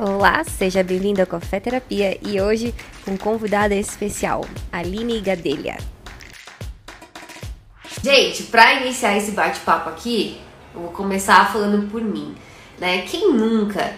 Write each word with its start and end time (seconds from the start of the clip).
Olá, 0.00 0.44
seja 0.44 0.84
bem-vindo 0.84 1.20
ao 1.20 1.26
Café 1.26 1.58
Terapia 1.58 2.16
e 2.24 2.40
hoje 2.40 2.72
com 3.04 3.18
convidada 3.18 3.74
especial, 3.74 4.44
Aline 4.70 5.20
Gadelha. 5.20 5.76
Gente, 8.00 8.44
para 8.44 8.80
iniciar 8.80 9.16
esse 9.16 9.32
bate-papo 9.32 9.88
aqui, 9.90 10.38
eu 10.72 10.82
vou 10.82 10.90
começar 10.92 11.52
falando 11.52 11.90
por 11.90 12.00
mim, 12.00 12.32
né? 12.78 13.02
Quem 13.10 13.32
nunca 13.32 13.92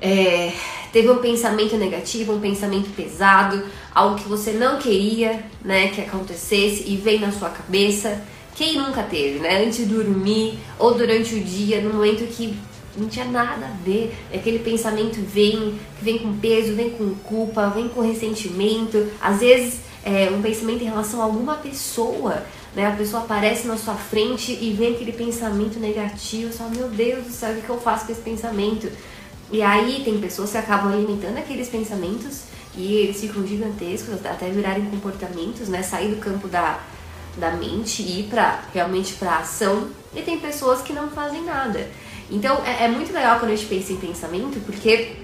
é, 0.00 0.52
teve 0.92 1.10
um 1.10 1.18
pensamento 1.18 1.76
negativo, 1.76 2.32
um 2.32 2.40
pensamento 2.40 2.88
pesado, 2.90 3.60
algo 3.92 4.22
que 4.22 4.28
você 4.28 4.52
não 4.52 4.78
queria, 4.78 5.42
né, 5.64 5.88
que 5.88 6.00
acontecesse 6.00 6.84
e 6.86 6.96
vem 6.96 7.18
na 7.18 7.32
sua 7.32 7.50
cabeça? 7.50 8.22
Quem 8.54 8.78
nunca 8.78 9.02
teve, 9.02 9.40
né? 9.40 9.64
Antes 9.64 9.78
de 9.78 9.86
dormir 9.86 10.60
ou 10.78 10.94
durante 10.94 11.34
o 11.34 11.40
dia, 11.42 11.80
no 11.80 11.94
momento 11.94 12.24
que 12.28 12.56
não 12.96 13.08
tinha 13.08 13.24
nada 13.24 13.66
a 13.66 13.84
ver. 13.84 14.14
Aquele 14.32 14.58
pensamento 14.58 15.20
vem, 15.20 15.78
vem 16.00 16.18
com 16.18 16.36
peso, 16.38 16.74
vem 16.74 16.90
com 16.90 17.14
culpa, 17.16 17.68
vem 17.68 17.88
com 17.88 18.00
ressentimento. 18.00 19.08
Às 19.20 19.40
vezes 19.40 19.80
é, 20.04 20.30
um 20.30 20.40
pensamento 20.40 20.82
em 20.82 20.86
relação 20.86 21.20
a 21.20 21.24
alguma 21.24 21.54
pessoa, 21.56 22.42
né? 22.74 22.86
A 22.86 22.92
pessoa 22.92 23.22
aparece 23.22 23.66
na 23.66 23.76
sua 23.76 23.94
frente 23.94 24.52
e 24.52 24.72
vem 24.72 24.94
aquele 24.94 25.12
pensamento 25.12 25.78
negativo. 25.78 26.52
Você 26.52 26.58
fala, 26.58 26.70
meu 26.70 26.88
Deus 26.88 27.26
do 27.26 27.32
céu, 27.32 27.52
o 27.52 27.62
que 27.62 27.68
eu 27.68 27.80
faço 27.80 28.06
com 28.06 28.12
esse 28.12 28.20
pensamento? 28.20 28.90
E 29.52 29.62
aí 29.62 30.02
tem 30.04 30.20
pessoas 30.20 30.52
que 30.52 30.58
acabam 30.58 30.92
alimentando 30.92 31.36
aqueles 31.38 31.68
pensamentos 31.68 32.44
e 32.76 32.94
eles 32.94 33.20
ficam 33.20 33.44
gigantescos, 33.44 34.24
até 34.24 34.48
virarem 34.48 34.84
comportamentos, 34.86 35.68
né? 35.68 35.82
Sair 35.82 36.14
do 36.14 36.20
campo 36.20 36.46
da, 36.46 36.80
da 37.36 37.50
mente 37.52 38.02
e 38.02 38.20
ir 38.20 38.22
pra, 38.24 38.62
realmente 38.72 39.14
para 39.14 39.38
ação. 39.38 39.88
E 40.14 40.22
tem 40.22 40.38
pessoas 40.38 40.80
que 40.80 40.92
não 40.92 41.10
fazem 41.10 41.44
nada. 41.44 41.88
Então 42.30 42.62
é, 42.64 42.84
é, 42.84 42.88
muito 42.88 43.12
legal 43.12 43.38
quando 43.38 43.52
a 43.52 43.56
gente 43.56 43.68
pensa 43.68 43.92
em 43.92 43.96
pensamento, 43.96 44.60
porque. 44.64 45.16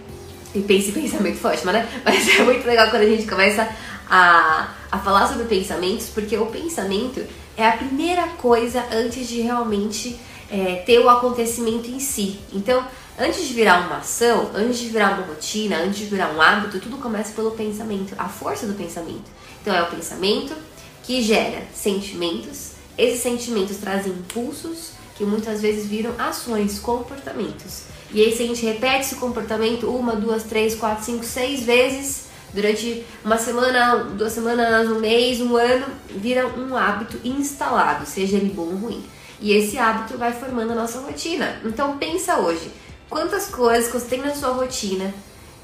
E 0.55 0.61
pensa 0.61 0.91
em 0.91 0.93
pensamento 1.03 1.39
foi 1.39 1.53
ótimo, 1.53 1.73
né? 1.73 1.89
Mas 2.05 2.29
é 2.29 2.43
muito 2.43 2.67
legal 2.67 2.91
quando 2.91 3.03
a 3.03 3.07
gente 3.07 3.27
começa 3.27 3.69
a, 4.09 4.69
a 4.91 4.99
falar 4.99 5.27
sobre 5.29 5.45
pensamentos, 5.45 6.09
porque 6.09 6.37
o 6.37 6.47
pensamento 6.47 7.25
é 7.57 7.67
a 7.67 7.73
primeira 7.73 8.29
coisa 8.39 8.85
antes 8.93 9.29
de 9.29 9.41
realmente 9.41 10.19
é, 10.51 10.83
ter 10.87 10.99
o 10.99 11.09
acontecimento 11.09 11.89
em 11.89 11.99
si. 11.99 12.39
Então, 12.53 12.85
antes 13.19 13.47
de 13.47 13.55
virar 13.55 13.87
uma 13.87 13.99
ação, 13.99 14.51
antes 14.55 14.79
de 14.79 14.89
virar 14.89 15.15
uma 15.15 15.27
rotina, 15.27 15.79
antes 15.79 15.99
de 15.99 16.05
virar 16.07 16.33
um 16.33 16.41
hábito, 16.41 16.81
tudo 16.81 16.99
começa 16.99 17.33
pelo 17.33 17.53
pensamento, 17.53 18.15
a 18.19 18.29
força 18.29 18.67
do 18.67 18.75
pensamento. 18.75 19.31
Então, 19.63 19.75
é 19.75 19.83
o 19.83 19.87
pensamento 19.87 20.55
que 21.03 21.23
gera 21.23 21.63
sentimentos, 21.73 22.73
esses 22.99 23.21
sentimentos 23.21 23.77
trazem 23.77 24.13
impulsos 24.13 24.96
que 25.17 25.25
muitas 25.25 25.63
vezes 25.63 25.87
viram 25.87 26.13
ações, 26.19 26.79
comportamentos. 26.79 27.85
E 28.13 28.21
aí, 28.23 28.37
se 28.37 28.43
a 28.43 28.47
gente 28.47 28.65
repete 28.65 29.01
esse 29.01 29.17
comportamento 29.17 29.89
uma, 29.89 30.15
duas, 30.15 30.43
três, 30.45 30.75
quatro, 30.75 31.05
cinco, 31.05 31.25
seis 31.25 31.63
vezes 31.63 32.27
durante 32.53 33.05
uma 33.25 33.37
semana, 33.37 33.97
duas 33.97 34.33
semanas, 34.33 34.89
um 34.89 35.01
mês, 35.01 35.41
um 35.41 35.57
ano, 35.57 35.87
vira 36.11 36.47
um 36.47 36.77
hábito 36.77 37.19
instalado, 37.25 38.07
seja 38.07 38.37
ele 38.37 38.51
bom 38.51 38.67
ou 38.67 38.77
ruim. 38.77 39.05
E 39.41 39.53
esse 39.53 39.77
hábito 39.77 40.17
vai 40.17 40.33
formando 40.33 40.73
a 40.73 40.75
nossa 40.75 41.01
rotina. 41.01 41.61
Então 41.65 41.99
pensa 41.99 42.39
hoje, 42.39 42.71
quantas 43.09 43.49
coisas 43.49 43.91
que 43.91 43.99
você 43.99 44.07
tem 44.07 44.21
na 44.21 44.35
sua 44.35 44.51
rotina 44.51 45.13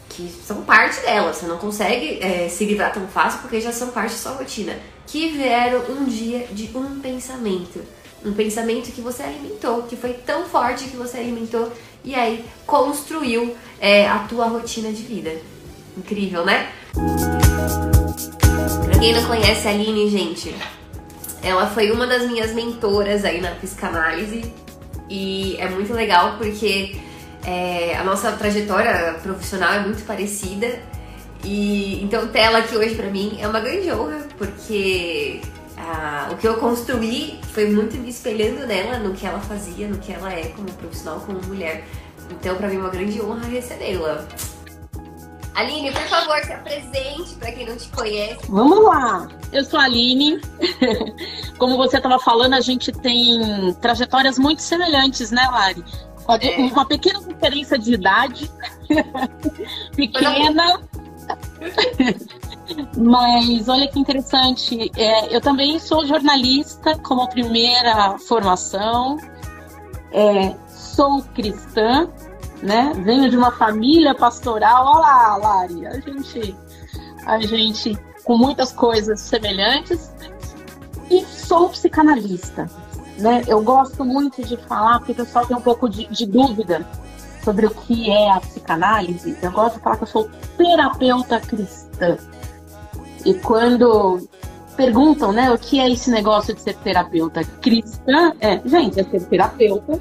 que 0.09 0.31
são 0.47 0.63
parte 0.63 1.01
dela, 1.01 1.33
você 1.33 1.47
não 1.47 1.57
consegue 1.57 2.19
é, 2.21 2.47
se 2.47 2.67
livrar 2.67 2.93
tão 2.93 3.09
fácil 3.09 3.41
porque 3.41 3.61
já 3.61 3.73
são 3.73 3.89
parte 3.89 4.13
da 4.13 4.19
sua 4.19 4.33
rotina, 4.33 4.77
que 5.07 5.31
vieram 5.31 5.85
um 5.91 6.05
dia 6.05 6.49
de 6.53 6.71
um 6.77 7.01
pensamento 7.01 7.83
um 8.25 8.33
pensamento 8.33 8.93
que 8.93 9.01
você 9.01 9.23
alimentou, 9.23 9.83
que 9.83 9.97
foi 9.97 10.13
tão 10.13 10.45
forte 10.45 10.85
que 10.85 10.97
você 10.97 11.19
alimentou 11.19 11.73
e 12.05 12.15
aí 12.15 12.45
construiu 12.67 13.57
é, 13.81 14.09
a 14.09 14.21
tua 14.21 14.47
rotina 14.47 14.93
de 14.93 15.03
vida. 15.03 15.33
Incrível, 15.97 16.45
né? 16.45 16.71
Pra 18.85 18.99
quem 18.99 19.13
não 19.13 19.25
conhece 19.27 19.69
a 19.69 19.71
Aline, 19.71 20.09
gente, 20.09 20.55
ela 21.43 21.67
foi 21.67 21.91
uma 21.91 22.07
das 22.07 22.23
minhas 22.31 22.53
mentoras 22.53 23.25
aí 23.25 23.41
na 23.41 23.51
psicanálise 23.51 24.53
e 25.09 25.57
é 25.59 25.69
muito 25.69 25.93
legal 25.93 26.37
porque 26.39 26.97
é, 27.45 27.97
a 27.97 28.05
nossa 28.05 28.33
trajetória 28.33 29.15
profissional 29.23 29.75
é 29.75 29.81
muito 29.81 30.05
parecida 30.05 30.81
e 31.45 32.03
então 32.03 32.29
ter 32.29 32.41
ela 32.41 32.59
aqui 32.59 32.77
hoje 32.77 32.95
pra 32.95 33.11
mim 33.11 33.37
é 33.41 33.49
uma 33.49 33.61
grande 33.61 33.91
honra 33.91 34.27
porque 34.39 35.41
ah, 35.85 36.29
o 36.33 36.37
que 36.37 36.47
eu 36.47 36.57
construí 36.59 37.41
foi 37.53 37.69
muito 37.69 37.97
me 37.97 38.11
espelhando 38.11 38.67
nela, 38.67 38.99
no 38.99 39.15
que 39.15 39.27
ela 39.27 39.41
fazia, 39.41 39.89
no 39.89 39.99
que 39.99 40.13
ela 40.13 40.33
é 40.33 40.45
como 40.49 40.71
profissional, 40.73 41.21
como 41.21 41.43
mulher. 41.43 41.85
Então, 42.31 42.57
para 42.57 42.69
mim, 42.69 42.77
é 42.77 42.79
uma 42.79 42.89
grande 42.89 43.21
honra 43.21 43.47
recebê-la. 43.49 44.27
Aline, 45.55 45.93
por 45.93 46.03
favor, 46.03 46.43
se 46.45 46.53
apresente 46.53 47.35
para 47.35 47.53
quem 47.53 47.67
não 47.67 47.77
te 47.77 47.89
conhece. 47.91 48.41
Vamos 48.49 48.85
lá. 48.85 49.29
Eu 49.53 49.65
sou 49.65 49.79
a 49.79 49.85
Aline. 49.85 50.41
Como 51.59 51.77
você 51.77 51.99
estava 51.99 52.19
falando, 52.19 52.55
a 52.55 52.61
gente 52.61 52.91
tem 52.91 53.75
trajetórias 53.81 54.39
muito 54.39 54.63
semelhantes, 54.63 55.31
né, 55.31 55.47
Lari? 55.51 55.85
É. 56.41 56.57
Uma 56.57 56.87
pequena 56.87 57.21
diferença 57.21 57.79
de 57.79 57.95
idade. 57.95 58.51
Pequena. 59.95 60.81
Mas 62.97 63.69
olha 63.69 63.89
que 63.89 63.99
interessante, 63.99 64.91
é, 64.97 65.35
eu 65.35 65.41
também 65.41 65.79
sou 65.79 66.07
jornalista 66.07 66.99
como 66.99 67.29
primeira 67.29 68.19
formação, 68.19 69.17
é, 70.13 70.55
sou 70.69 71.23
cristã, 71.35 72.09
né? 72.63 72.93
Venho 73.05 73.29
de 73.31 73.37
uma 73.37 73.51
família 73.53 74.15
pastoral. 74.15 74.87
Olha 74.87 75.01
lá, 75.01 75.37
Lari, 75.37 75.87
a 75.87 76.01
gente, 76.01 76.57
a 77.27 77.41
gente 77.41 77.99
com 78.25 78.37
muitas 78.37 78.73
coisas 78.73 79.21
semelhantes 79.21 80.13
e 81.11 81.25
sou 81.25 81.69
psicanalista. 81.69 82.69
Né? 83.19 83.43
Eu 83.47 83.63
gosto 83.63 84.05
muito 84.05 84.43
de 84.43 84.57
falar, 84.57 84.99
porque 84.99 85.13
o 85.13 85.17
pessoal 85.17 85.47
tem 85.47 85.57
um 85.57 85.61
pouco 85.61 85.89
de, 85.89 86.07
de 86.07 86.27
dúvida 86.27 86.87
sobre 87.45 87.67
o 87.67 87.71
que 87.71 88.11
é 88.11 88.31
a 88.31 88.41
psicanálise. 88.41 89.37
Eu 89.43 89.51
gosto 89.51 89.77
de 89.77 89.83
falar 89.83 89.97
que 89.97 90.05
eu 90.05 90.09
sou 90.09 90.31
terapeuta 90.57 91.41
cristã. 91.41 92.17
E 93.25 93.35
quando 93.35 94.29
perguntam, 94.77 95.33
né, 95.33 95.51
o 95.51 95.59
que 95.59 95.79
é 95.79 95.91
esse 95.91 96.11
negócio 96.11 96.55
de 96.55 96.61
ser 96.61 96.75
terapeuta 96.77 97.45
cristã, 97.61 98.33
é, 98.41 98.61
gente, 98.65 98.99
é 98.99 99.05
ser 99.05 99.25
terapeuta 99.27 100.01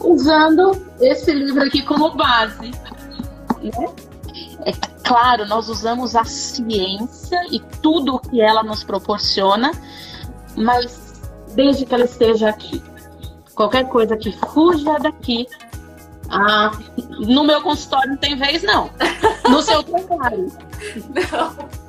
usando 0.00 0.72
esse 1.00 1.32
livro 1.32 1.62
aqui 1.62 1.82
como 1.82 2.10
base. 2.10 2.72
Né? 3.62 3.86
É 4.64 4.72
claro, 5.04 5.46
nós 5.46 5.68
usamos 5.68 6.16
a 6.16 6.24
ciência 6.24 7.40
e 7.50 7.60
tudo 7.80 8.16
o 8.16 8.18
que 8.18 8.40
ela 8.40 8.62
nos 8.62 8.82
proporciona, 8.82 9.70
mas 10.56 11.22
desde 11.54 11.86
que 11.86 11.94
ela 11.94 12.04
esteja 12.04 12.48
aqui. 12.48 12.82
Qualquer 13.54 13.86
coisa 13.88 14.16
que 14.16 14.32
fuja 14.32 14.98
daqui, 14.98 15.46
ah, 16.30 16.70
no 17.20 17.44
meu 17.44 17.60
consultório 17.60 18.10
não 18.10 18.16
tem 18.16 18.36
vez, 18.36 18.62
não. 18.62 18.90
No 19.48 19.60
seu 19.62 19.82
trabalho. 19.82 20.50
Não. 21.30 21.81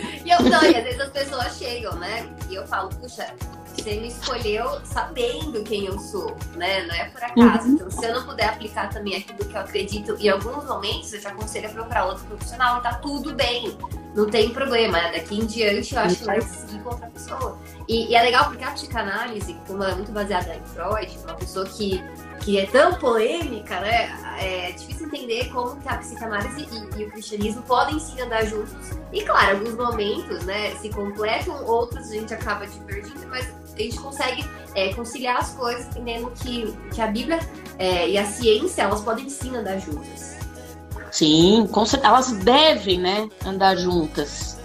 E 0.24 0.30
eu 0.30 0.42
não, 0.42 0.62
e 0.62 0.76
às 0.76 0.84
vezes 0.84 1.00
as 1.00 1.10
pessoas 1.10 1.56
chegam, 1.56 1.94
né? 1.96 2.28
E 2.48 2.54
eu 2.54 2.66
falo, 2.66 2.88
puxa, 2.90 3.34
você 3.74 3.94
me 3.94 4.08
escolheu 4.08 4.80
sabendo 4.84 5.62
quem 5.64 5.86
eu 5.86 5.98
sou, 5.98 6.36
né? 6.56 6.82
Não 6.86 6.94
é 6.94 7.04
por 7.06 7.22
acaso. 7.22 7.68
Uhum. 7.68 7.74
Então, 7.74 7.90
se 7.90 8.04
eu 8.04 8.14
não 8.14 8.26
puder 8.26 8.48
aplicar 8.48 8.90
também 8.90 9.16
aquilo 9.16 9.38
que 9.38 9.54
eu 9.54 9.60
acredito, 9.60 10.16
em 10.18 10.28
alguns 10.28 10.64
momentos 10.64 11.12
eu 11.12 11.20
te 11.20 11.26
aconselho 11.26 11.68
a 11.68 11.72
procurar 11.72 12.04
outro 12.06 12.24
profissional 12.24 12.78
e 12.78 12.82
tá 12.82 12.94
tudo 12.94 13.34
bem. 13.34 13.76
Não 14.14 14.28
tem 14.28 14.50
problema. 14.50 14.98
Daqui 15.12 15.38
em 15.38 15.46
diante 15.46 15.94
eu 15.94 16.00
acho 16.00 16.16
que 16.16 16.24
vai 16.24 16.40
seguir 16.40 16.80
com 16.80 16.90
outra 16.90 17.06
pessoa. 17.08 17.58
E, 17.88 18.10
e, 18.10 18.14
é 18.14 18.22
legal 18.22 18.46
porque 18.46 18.64
a 18.64 18.70
psicanálise, 18.72 19.56
como 19.66 19.82
ela 19.82 19.92
é 19.92 19.94
muito 19.94 20.12
baseada 20.12 20.54
em 20.54 20.64
Freud, 20.64 21.18
uma 21.24 21.34
pessoa 21.34 21.66
que, 21.66 22.02
que 22.40 22.58
é 22.58 22.66
tão 22.66 22.94
polêmica, 22.94 23.80
né? 23.80 24.08
É 24.40 24.72
difícil 24.72 25.06
entender 25.06 25.50
como 25.50 25.76
que 25.80 25.88
a 25.88 25.98
psicanálise 25.98 26.66
e, 26.70 27.00
e 27.00 27.04
o 27.04 27.10
cristianismo 27.10 27.62
podem 27.62 27.98
sim 27.98 28.20
andar 28.20 28.44
juntos. 28.46 28.72
E 29.12 29.22
claro, 29.22 29.58
alguns 29.58 29.74
momentos, 29.74 30.44
né, 30.44 30.74
se 30.76 30.88
completam, 30.88 31.64
outros 31.66 32.10
a 32.10 32.14
gente 32.14 32.32
acaba 32.32 32.66
divergindo, 32.66 33.26
mas 33.28 33.52
a 33.74 33.78
gente 33.78 33.98
consegue 33.98 34.44
é, 34.74 34.94
conciliar 34.94 35.38
as 35.38 35.50
coisas 35.54 35.86
entendendo 35.88 36.30
que, 36.42 36.74
que 36.94 37.00
a 37.00 37.06
Bíblia 37.06 37.38
é, 37.78 38.08
e 38.08 38.16
a 38.16 38.24
ciência, 38.24 38.82
elas 38.82 39.02
podem 39.02 39.28
sim 39.28 39.54
andar 39.56 39.78
juntas. 39.78 40.38
Sim, 41.10 41.68
elas 42.02 42.32
devem, 42.32 42.98
né, 42.98 43.28
andar 43.44 43.76
juntas. 43.76 44.58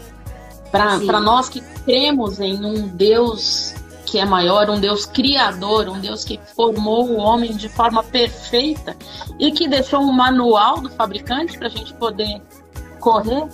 Para 0.71 1.19
nós 1.19 1.49
que 1.49 1.61
cremos 1.85 2.39
em 2.39 2.63
um 2.63 2.87
Deus 2.87 3.73
que 4.05 4.19
é 4.19 4.25
maior, 4.25 4.69
um 4.69 4.79
Deus 4.79 5.05
criador, 5.05 5.89
um 5.89 5.99
Deus 5.99 6.23
que 6.23 6.39
formou 6.55 7.09
o 7.09 7.17
homem 7.17 7.55
de 7.55 7.67
forma 7.67 8.03
perfeita 8.03 8.95
e 9.39 9.51
que 9.51 9.67
deixou 9.67 10.01
um 10.01 10.11
manual 10.11 10.79
do 10.79 10.89
fabricante 10.89 11.57
para 11.57 11.67
a 11.67 11.71
gente 11.71 11.93
poder 11.95 12.41
correr, 12.99 13.47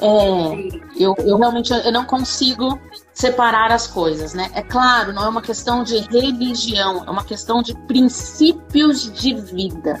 é, 0.00 0.78
eu, 0.98 1.14
eu 1.18 1.36
realmente 1.36 1.72
eu 1.72 1.92
não 1.92 2.04
consigo 2.04 2.80
separar 3.12 3.70
as 3.70 3.86
coisas, 3.86 4.32
né? 4.32 4.50
É 4.54 4.62
claro, 4.62 5.12
não 5.12 5.24
é 5.24 5.28
uma 5.28 5.42
questão 5.42 5.84
de 5.84 5.98
religião, 5.98 7.04
é 7.06 7.10
uma 7.10 7.24
questão 7.24 7.62
de 7.62 7.74
princípios 7.86 9.12
de 9.12 9.34
vida. 9.34 10.00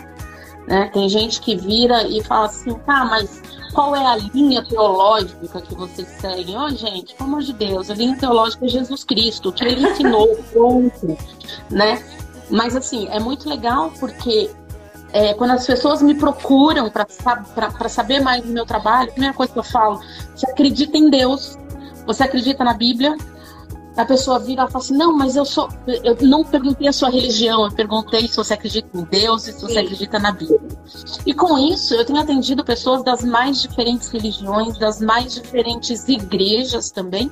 Né? 0.66 0.88
Tem 0.92 1.08
gente 1.08 1.40
que 1.40 1.54
vira 1.54 2.02
e 2.04 2.22
fala 2.22 2.46
assim, 2.46 2.72
tá, 2.86 3.04
mas 3.04 3.42
qual 3.72 3.94
é 3.94 4.04
a 4.04 4.16
linha 4.16 4.64
teológica 4.64 5.60
que 5.60 5.74
vocês 5.74 6.08
seguem? 6.20 6.56
Ó, 6.56 6.66
oh, 6.66 6.70
gente, 6.70 7.14
pelo 7.14 7.28
amor 7.28 7.42
de 7.42 7.52
Deus, 7.52 7.90
a 7.90 7.94
linha 7.94 8.16
teológica 8.16 8.66
é 8.66 8.68
Jesus 8.68 9.04
Cristo, 9.04 9.52
que 9.52 9.64
ele 9.64 9.86
ensinou, 9.86 10.28
pronto, 10.52 11.16
né? 11.70 12.02
Mas 12.50 12.74
assim, 12.74 13.06
é 13.08 13.20
muito 13.20 13.48
legal 13.48 13.92
porque 13.98 14.50
é, 15.12 15.34
quando 15.34 15.52
as 15.52 15.66
pessoas 15.66 16.02
me 16.02 16.14
procuram 16.14 16.90
para 16.90 17.88
saber 17.88 18.20
mais 18.20 18.42
do 18.42 18.52
meu 18.52 18.66
trabalho, 18.66 19.08
a 19.08 19.12
primeira 19.12 19.34
coisa 19.34 19.52
que 19.52 19.58
eu 19.58 19.64
falo, 19.64 20.00
você 20.34 20.50
acredita 20.50 20.96
em 20.96 21.10
Deus, 21.10 21.58
você 22.06 22.24
acredita 22.24 22.64
na 22.64 22.74
Bíblia, 22.74 23.16
a 24.00 24.04
pessoa 24.04 24.38
vira 24.38 24.64
e 24.64 24.70
fala 24.70 24.84
assim: 24.84 24.96
Não, 24.96 25.16
mas 25.16 25.36
eu 25.36 25.44
sou. 25.44 25.68
Eu 25.86 26.16
não 26.22 26.44
perguntei 26.44 26.88
a 26.88 26.92
sua 26.92 27.10
religião, 27.10 27.64
eu 27.64 27.72
perguntei 27.72 28.26
se 28.26 28.36
você 28.36 28.54
acredita 28.54 28.88
em 28.96 29.04
Deus 29.04 29.46
e 29.46 29.52
se 29.52 29.60
você 29.60 29.74
Sim. 29.74 29.80
acredita 29.80 30.18
na 30.18 30.32
Bíblia. 30.32 30.60
E 31.26 31.34
com 31.34 31.58
isso, 31.58 31.94
eu 31.94 32.04
tenho 32.04 32.18
atendido 32.18 32.64
pessoas 32.64 33.04
das 33.04 33.22
mais 33.22 33.60
diferentes 33.60 34.08
religiões, 34.08 34.78
das 34.78 35.00
mais 35.00 35.34
diferentes 35.34 36.08
igrejas 36.08 36.90
também, 36.90 37.30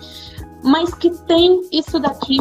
mas 0.63 0.93
que 0.95 1.11
tem 1.11 1.69
isso 1.73 1.99
daqui 1.99 2.39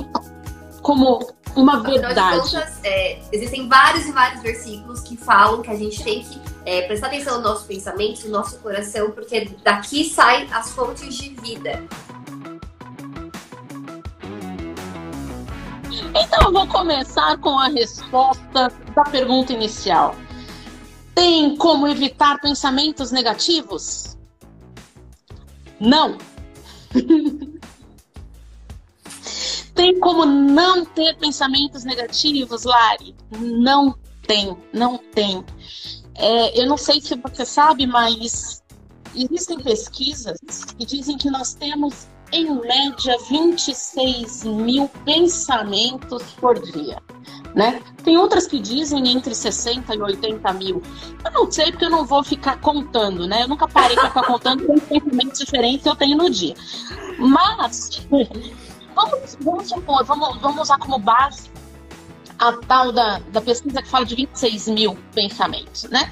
como 0.81 1.19
uma 1.55 1.81
verdade. 1.81 2.39
Contas, 2.39 2.79
é, 2.83 3.19
existem 3.31 3.67
vários 3.67 4.05
e 4.05 4.11
vários 4.11 4.41
versículos 4.41 5.01
que 5.01 5.17
falam 5.17 5.61
que 5.61 5.69
a 5.69 5.75
gente 5.75 6.03
tem 6.03 6.23
que 6.23 6.39
é, 6.65 6.83
prestar 6.83 7.07
atenção 7.07 7.37
no 7.37 7.43
nosso 7.43 7.65
pensamento, 7.65 8.25
no 8.25 8.31
nosso 8.31 8.57
coração, 8.59 9.11
porque 9.11 9.49
daqui 9.63 10.03
saem 10.09 10.47
as 10.51 10.71
fontes 10.71 11.15
de 11.15 11.29
vida. 11.29 11.83
Então 16.19 16.43
eu 16.45 16.51
vou 16.51 16.67
começar 16.67 17.37
com 17.37 17.59
a 17.59 17.67
resposta 17.67 18.71
da 18.95 19.03
pergunta 19.03 19.53
inicial. 19.53 20.15
Tem 21.13 21.55
como 21.57 21.87
evitar 21.87 22.39
pensamentos 22.39 23.11
negativos? 23.11 24.17
Não. 25.79 26.17
tem 29.75 29.99
como 29.99 30.25
não 30.25 30.83
ter 30.85 31.15
pensamentos 31.17 31.83
negativos, 31.83 32.63
Lari? 32.63 33.15
Não 33.39 33.95
tem, 34.25 34.57
não 34.73 34.97
tem. 34.97 35.45
É, 36.15 36.59
eu 36.59 36.67
não 36.67 36.77
sei 36.77 36.99
se 36.99 37.15
você 37.15 37.45
sabe, 37.45 37.85
mas 37.85 38.63
existem 39.15 39.59
pesquisas 39.59 40.37
que 40.77 40.85
dizem 40.85 41.17
que 41.17 41.29
nós 41.29 41.53
temos 41.53 42.07
em 42.31 42.59
média 42.61 43.17
26 43.29 44.43
mil 44.43 44.89
pensamentos 45.05 46.23
por 46.39 46.59
dia. 46.59 47.01
Né? 47.55 47.81
Tem 48.03 48.17
outras 48.17 48.45
que 48.45 48.59
dizem 48.59 49.07
entre 49.09 49.33
60 49.33 49.95
e 49.95 50.01
80 50.01 50.53
mil. 50.53 50.81
Eu 51.25 51.31
não 51.31 51.51
sei 51.51 51.71
porque 51.71 51.85
eu 51.85 51.89
não 51.89 52.05
vou 52.05 52.23
ficar 52.23 52.59
contando, 52.59 53.27
né? 53.27 53.43
Eu 53.43 53.47
nunca 53.47 53.67
parei 53.67 53.95
para 53.95 54.09
ficar 54.09 54.23
contando 54.23 54.65
quantos 54.65 54.87
pensamentos 54.87 55.39
diferentes 55.39 55.85
eu 55.85 55.95
tenho 55.95 56.17
no 56.17 56.29
dia. 56.29 56.53
Mas 57.17 58.07
vamos, 58.93 59.37
vamos 59.41 59.69
supor, 59.69 60.03
vamos, 60.05 60.39
vamos 60.39 60.61
usar 60.61 60.77
como 60.77 60.99
base 60.99 61.49
a 62.37 62.53
tal 62.53 62.91
da, 62.91 63.19
da 63.31 63.41
pesquisa 63.41 63.81
que 63.81 63.89
fala 63.89 64.05
de 64.05 64.15
26 64.15 64.67
mil 64.67 64.97
pensamentos, 65.13 65.83
né? 65.85 66.11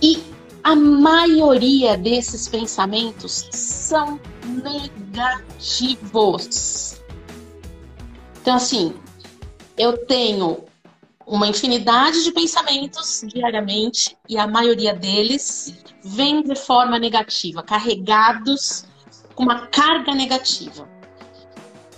E 0.00 0.22
a 0.62 0.74
maioria 0.74 1.96
desses 1.96 2.48
pensamentos 2.48 3.48
são 3.50 4.18
negativos. 4.48 6.28
Então, 8.40 8.56
assim, 8.56 8.94
eu 9.76 10.06
tenho 10.06 10.64
uma 11.26 11.46
infinidade 11.46 12.24
de 12.24 12.32
pensamentos 12.32 13.22
diariamente 13.26 14.16
e 14.28 14.38
a 14.38 14.46
maioria 14.46 14.94
deles 14.94 15.74
vem 16.02 16.42
de 16.42 16.54
forma 16.54 16.98
negativa, 16.98 17.62
carregados 17.62 18.84
com 19.34 19.42
uma 19.42 19.66
carga 19.66 20.14
negativa. 20.14 20.88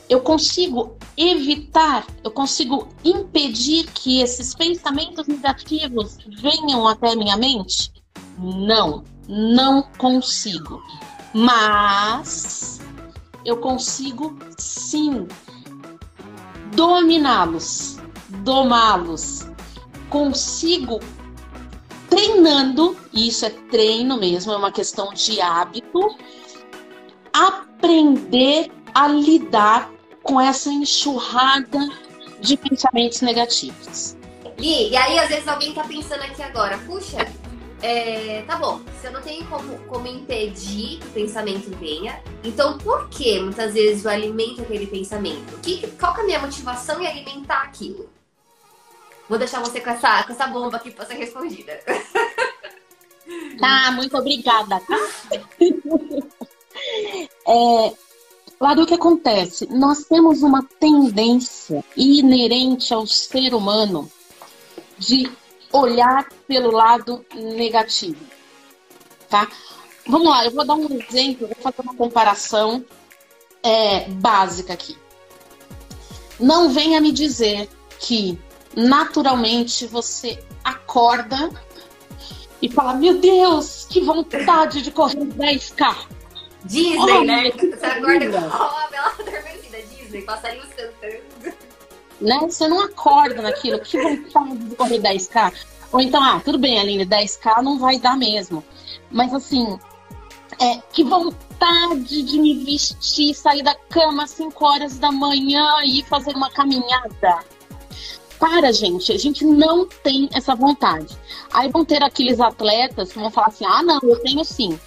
Eu 0.08 0.20
consigo 0.20 0.96
evitar, 1.16 2.04
eu 2.24 2.32
consigo 2.32 2.88
impedir 3.04 3.86
que 3.92 4.20
esses 4.20 4.54
pensamentos 4.54 5.28
negativos 5.28 6.18
venham 6.26 6.88
até 6.88 7.14
minha 7.14 7.36
mente? 7.36 7.92
Não, 8.36 9.04
não 9.28 9.82
consigo. 9.96 10.82
Mas 11.32 12.80
eu 13.44 13.56
consigo 13.58 14.36
sim 14.58 15.26
dominá-los, 16.74 17.98
domá-los. 18.28 19.46
Consigo 20.08 21.00
treinando, 22.08 22.96
e 23.12 23.28
isso 23.28 23.46
é 23.46 23.50
treino 23.50 24.18
mesmo, 24.18 24.52
é 24.52 24.56
uma 24.56 24.72
questão 24.72 25.14
de 25.14 25.40
hábito, 25.40 26.16
aprender 27.32 28.72
a 28.92 29.06
lidar 29.06 29.90
com 30.22 30.40
essa 30.40 30.70
enxurrada 30.70 31.88
de 32.40 32.56
pensamentos 32.56 33.20
negativos. 33.20 34.16
E, 34.58 34.90
e 34.90 34.96
aí, 34.96 35.18
às 35.18 35.28
vezes, 35.28 35.46
alguém 35.46 35.72
tá 35.72 35.84
pensando 35.84 36.22
aqui 36.22 36.42
agora, 36.42 36.76
puxa, 36.78 37.26
é, 37.82 38.42
tá 38.46 38.56
bom, 38.56 38.80
se 39.00 39.06
eu 39.06 39.12
não 39.12 39.22
tenho 39.22 39.46
como, 39.46 39.78
como 39.86 40.06
impedir 40.06 40.98
que 40.98 41.06
o 41.06 41.10
pensamento 41.12 41.70
venha, 41.78 42.22
então 42.44 42.76
por 42.78 43.08
que 43.08 43.40
muitas 43.40 43.72
vezes 43.72 44.04
eu 44.04 44.10
alimento 44.10 44.60
aquele 44.62 44.86
pensamento? 44.86 45.58
Que, 45.60 45.86
qual 45.98 46.12
que 46.14 46.20
é 46.20 46.22
a 46.22 46.26
minha 46.26 46.38
motivação 46.40 47.00
em 47.00 47.06
alimentar 47.06 47.62
aquilo? 47.62 48.08
Vou 49.28 49.38
deixar 49.38 49.60
você 49.60 49.80
com 49.80 49.90
essa, 49.90 50.24
com 50.24 50.32
essa 50.32 50.46
bomba 50.48 50.76
aqui 50.76 50.90
para 50.90 51.06
ser 51.06 51.14
respondida. 51.14 51.80
Tá, 53.58 53.92
muito 53.96 54.16
obrigada, 54.16 54.80
tá? 54.80 54.98
é, 57.48 57.94
lá 58.60 58.74
do 58.74 58.86
que 58.86 58.94
acontece, 58.94 59.66
nós 59.70 60.04
temos 60.04 60.42
uma 60.42 60.62
tendência 60.78 61.82
inerente 61.96 62.92
ao 62.92 63.06
ser 63.06 63.54
humano 63.54 64.10
de 64.98 65.30
olhar 65.72 66.28
pelo 66.46 66.70
lado 66.70 67.24
negativo, 67.34 68.24
tá? 69.28 69.48
Vamos 70.06 70.28
lá, 70.28 70.44
eu 70.44 70.50
vou 70.50 70.64
dar 70.64 70.74
um 70.74 70.86
exemplo, 70.86 71.46
vou 71.46 71.56
fazer 71.60 71.82
uma 71.82 71.94
comparação 71.94 72.84
é, 73.62 74.08
básica 74.08 74.72
aqui. 74.72 74.96
Não 76.38 76.70
venha 76.70 77.00
me 77.00 77.12
dizer 77.12 77.68
que 77.98 78.38
naturalmente 78.74 79.86
você 79.86 80.42
acorda 80.64 81.50
e 82.62 82.70
fala: 82.70 82.94
Meu 82.94 83.18
Deus, 83.18 83.86
que 83.88 84.00
vontade 84.00 84.82
de 84.82 84.90
correr 84.90 85.16
10K. 85.16 85.96
Disney, 86.64 86.98
oh, 86.98 87.24
né? 87.24 87.50
Você 87.50 87.86
acorda 87.86 88.30
com 88.30 88.56
a 88.56 88.88
bela 88.90 89.14
adormecida. 89.18 89.82
Disney, 89.82 90.22
passarinhos 90.22 90.68
cantando 90.68 91.29
né? 92.20 92.38
Você 92.42 92.68
não 92.68 92.80
acorda 92.80 93.42
naquilo, 93.42 93.78
que 93.80 94.00
vontade 94.00 94.58
de 94.58 94.76
correr 94.76 94.98
10K. 94.98 95.52
Ou 95.92 96.00
então, 96.00 96.22
ah, 96.22 96.40
tudo 96.44 96.58
bem, 96.58 96.78
Aline, 96.78 97.04
10K 97.04 97.62
não 97.62 97.78
vai 97.78 97.98
dar 97.98 98.16
mesmo. 98.16 98.62
Mas 99.10 99.32
assim, 99.34 99.78
é, 100.58 100.76
que 100.92 101.02
vontade 101.02 102.22
de 102.22 102.38
me 102.38 102.64
vestir, 102.64 103.34
sair 103.34 103.62
da 103.62 103.74
cama 103.74 104.24
às 104.24 104.30
5 104.30 104.64
horas 104.64 104.98
da 104.98 105.10
manhã 105.10 105.66
e 105.84 106.02
fazer 106.04 106.34
uma 106.36 106.50
caminhada. 106.50 107.44
Para, 108.38 108.72
gente, 108.72 109.12
a 109.12 109.18
gente 109.18 109.44
não 109.44 109.86
tem 109.86 110.28
essa 110.32 110.54
vontade. 110.54 111.16
Aí 111.52 111.68
vão 111.68 111.84
ter 111.84 112.02
aqueles 112.02 112.40
atletas 112.40 113.12
que 113.12 113.18
vão 113.18 113.30
falar 113.30 113.48
assim: 113.48 113.66
ah, 113.66 113.82
não, 113.82 113.98
eu 114.02 114.18
tenho 114.22 114.42
sim. 114.44 114.78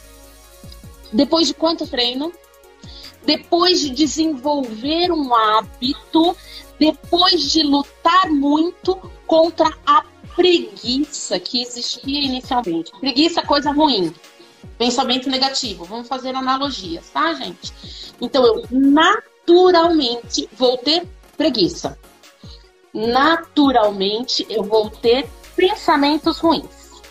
Depois 1.12 1.48
de 1.48 1.54
quanto 1.54 1.86
treino? 1.86 2.34
Depois 3.25 3.80
de 3.80 3.89
desenvolver 3.89 5.12
um 5.12 5.34
hábito 5.34 6.36
depois 6.80 7.51
de 7.51 7.63
lutar 7.63 8.30
muito 8.30 8.96
contra 9.25 9.72
a 9.86 10.03
preguiça 10.36 11.39
que 11.39 11.62
existia 11.62 12.22
inicialmente. 12.22 12.92
Preguiça 13.00 13.39
é 13.39 13.46
coisa 13.46 13.72
ruim. 13.72 14.13
Pensamento 14.77 15.30
negativo. 15.30 15.86
Vamos 15.86 16.08
fazer 16.08 16.36
analogias, 16.36 17.10
tá, 17.10 17.34
gente? 17.34 18.13
Então 18.20 18.46
eu 18.46 18.65
naturalmente 18.70 20.50
vou 20.53 20.77
ter 20.77 21.08
preguiça. 21.38 21.98
Naturalmente 22.94 24.46
eu 24.50 24.63
vou 24.63 24.89
ter 24.89 25.30
pensamentos 25.56 26.39
ruins. 26.39 27.01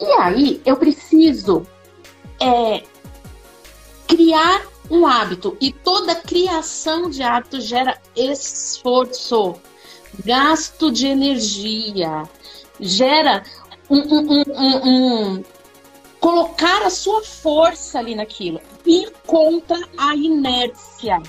E 0.00 0.06
aí 0.20 0.62
eu 0.64 0.76
preciso 0.76 1.66
é, 2.40 2.82
criar 4.06 4.62
um 4.90 5.06
hábito. 5.06 5.56
E 5.60 5.72
toda 5.72 6.14
criação 6.14 7.10
de 7.10 7.22
hábito 7.22 7.60
gera 7.60 8.00
esforço, 8.16 9.56
gasto 10.24 10.90
de 10.90 11.06
energia, 11.06 12.28
gera 12.80 13.42
um, 13.88 13.98
um, 13.98 14.42
um, 14.46 14.88
um 14.88 15.44
colocar 16.20 16.82
a 16.82 16.90
sua 16.90 17.22
força 17.22 17.98
ali 17.98 18.14
naquilo. 18.14 18.60
Ir 18.86 19.12
contra 19.26 19.78
a 19.96 20.14
inércia. 20.14 21.22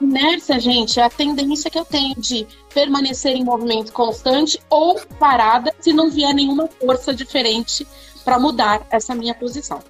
inércia, 0.00 0.58
gente, 0.58 0.98
é 0.98 1.04
a 1.04 1.10
tendência 1.10 1.70
que 1.70 1.78
eu 1.78 1.84
tenho 1.84 2.16
de 2.16 2.46
permanecer 2.74 3.36
em 3.36 3.44
movimento 3.44 3.92
constante 3.92 4.58
ou 4.68 5.00
parada 5.18 5.72
se 5.78 5.92
não 5.92 6.10
vier 6.10 6.34
nenhuma 6.34 6.66
força 6.66 7.14
diferente 7.14 7.86
para 8.24 8.38
mudar 8.38 8.86
essa 8.90 9.14
minha 9.14 9.34
posição. 9.34 9.80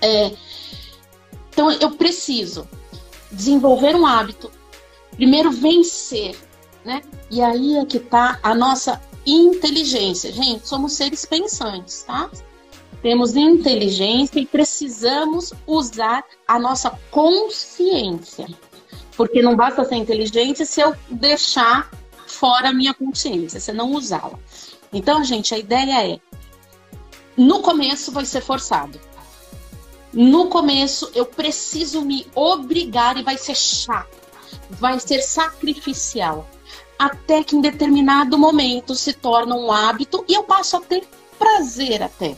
É, 0.00 0.32
então, 1.62 1.70
eu 1.70 1.90
preciso 1.92 2.68
desenvolver 3.30 3.94
um 3.94 4.04
hábito, 4.04 4.50
primeiro 5.14 5.52
vencer, 5.52 6.36
né? 6.84 7.02
E 7.30 7.40
aí 7.40 7.76
é 7.76 7.84
que 7.84 8.00
tá 8.00 8.40
a 8.42 8.52
nossa 8.52 9.00
inteligência. 9.24 10.32
Gente, 10.32 10.66
somos 10.66 10.94
seres 10.94 11.24
pensantes, 11.24 12.02
tá? 12.02 12.28
Temos 13.00 13.36
inteligência 13.36 14.40
e 14.40 14.46
precisamos 14.46 15.52
usar 15.64 16.24
a 16.48 16.58
nossa 16.58 16.90
consciência. 17.12 18.48
Porque 19.16 19.40
não 19.40 19.54
basta 19.54 19.84
ser 19.84 19.96
inteligente 19.96 20.66
se 20.66 20.80
eu 20.80 20.96
deixar 21.08 21.90
fora 22.26 22.70
a 22.70 22.72
minha 22.72 22.92
consciência, 22.92 23.60
se 23.60 23.72
não 23.72 23.92
usá-la. 23.92 24.38
Então, 24.92 25.22
gente, 25.22 25.54
a 25.54 25.58
ideia 25.58 26.14
é: 26.14 26.20
no 27.36 27.60
começo 27.60 28.10
vai 28.10 28.24
ser 28.24 28.40
forçado. 28.40 28.98
No 30.12 30.48
começo 30.48 31.10
eu 31.14 31.24
preciso 31.24 32.02
me 32.02 32.26
obrigar 32.34 33.16
e 33.16 33.22
vai 33.22 33.38
ser 33.38 33.56
chato, 33.56 34.16
vai 34.70 35.00
ser 35.00 35.22
sacrificial, 35.22 36.46
até 36.98 37.42
que 37.42 37.56
em 37.56 37.60
determinado 37.60 38.38
momento 38.38 38.94
se 38.94 39.12
torna 39.12 39.54
um 39.54 39.72
hábito 39.72 40.24
e 40.28 40.34
eu 40.34 40.42
passo 40.42 40.76
a 40.76 40.80
ter 40.80 41.06
prazer 41.38 42.02
até 42.02 42.36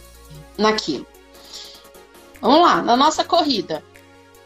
naquilo. 0.57 1.07
Vamos 2.41 2.61
lá, 2.61 2.83
na 2.83 2.97
nossa 2.97 3.25
corrida. 3.25 3.83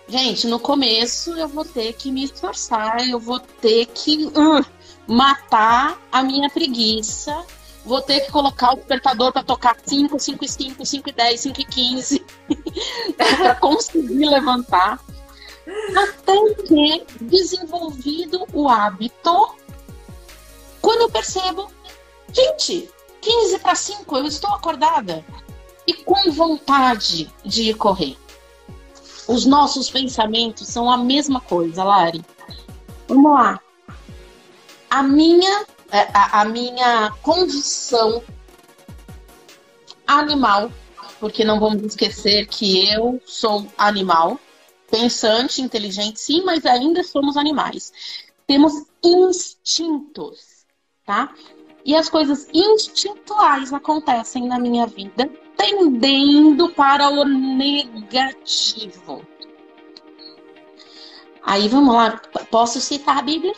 Gente, 0.08 0.47
no 0.47 0.58
começo 0.58 1.37
eu 1.37 1.47
vou 1.47 1.66
ter 1.66 1.92
que 1.92 2.11
me 2.11 2.25
esforçar, 2.25 3.06
eu 3.06 3.20
vou 3.20 3.38
ter 3.38 3.87
que 3.87 4.25
uh, 4.25 4.64
matar 5.06 6.00
a 6.11 6.23
minha 6.23 6.49
preguiça, 6.49 7.44
vou 7.88 8.02
ter 8.02 8.21
que 8.21 8.30
colocar 8.30 8.73
o 8.73 8.76
despertador 8.76 9.33
para 9.33 9.42
tocar 9.42 9.76
5, 9.83 10.18
5 10.18 10.45
e 10.45 10.49
5, 10.49 10.87
5 10.87 11.09
e 11.09 11.12
10, 11.12 11.40
5 11.40 11.61
e 11.61 11.64
15, 11.64 12.26
para 13.16 13.54
conseguir 13.57 14.26
levantar. 14.26 15.00
Até 15.97 16.54
que, 16.64 17.07
desenvolvido 17.21 18.47
o 18.52 18.68
hábito, 18.68 19.54
quando 20.80 21.02
eu 21.02 21.11
percebo, 21.11 21.71
gente, 22.33 22.88
15 23.21 23.59
para 23.59 23.75
5, 23.75 24.16
eu 24.16 24.26
estou 24.26 24.50
acordada 24.50 25.25
e 25.87 25.95
com 25.95 26.30
vontade 26.30 27.33
de 27.45 27.71
ir 27.71 27.75
correr. 27.75 28.16
Os 29.26 29.45
nossos 29.45 29.90
pensamentos 29.90 30.68
são 30.68 30.90
a 30.90 30.97
mesma 30.97 31.40
coisa, 31.40 31.85
Lari. 31.85 32.25
Vamos 33.07 33.33
lá. 33.33 33.61
A 34.90 35.02
minha, 35.02 35.66
a, 35.90 36.42
a 36.42 36.45
minha 36.45 37.11
condição 37.23 38.23
animal, 40.07 40.71
porque 41.21 41.45
não 41.45 41.61
vamos 41.61 41.83
esquecer 41.83 42.47
que 42.47 42.90
eu 42.92 43.21
sou 43.26 43.66
animal, 43.76 44.38
pensante, 44.90 45.61
inteligente, 45.61 46.21
sim, 46.21 46.42
mas 46.45 46.64
ainda 46.64 47.02
somos 47.02 47.37
animais. 47.37 47.92
Temos 48.47 48.73
instintos, 49.04 50.64
tá? 51.04 51.35
E 51.85 51.95
as 51.95 52.09
coisas 52.09 52.49
instintuais 52.52 53.73
acontecem 53.73 54.47
na 54.47 54.59
minha 54.59 54.87
vida 54.87 55.30
tendendo 55.57 56.71
para 56.71 57.11
o 57.11 57.25
negativo. 57.25 59.26
Aí 61.42 61.68
vamos 61.68 61.95
lá, 61.95 62.21
posso 62.50 62.80
citar 62.80 63.18
a 63.18 63.23
Bíblia? 63.23 63.54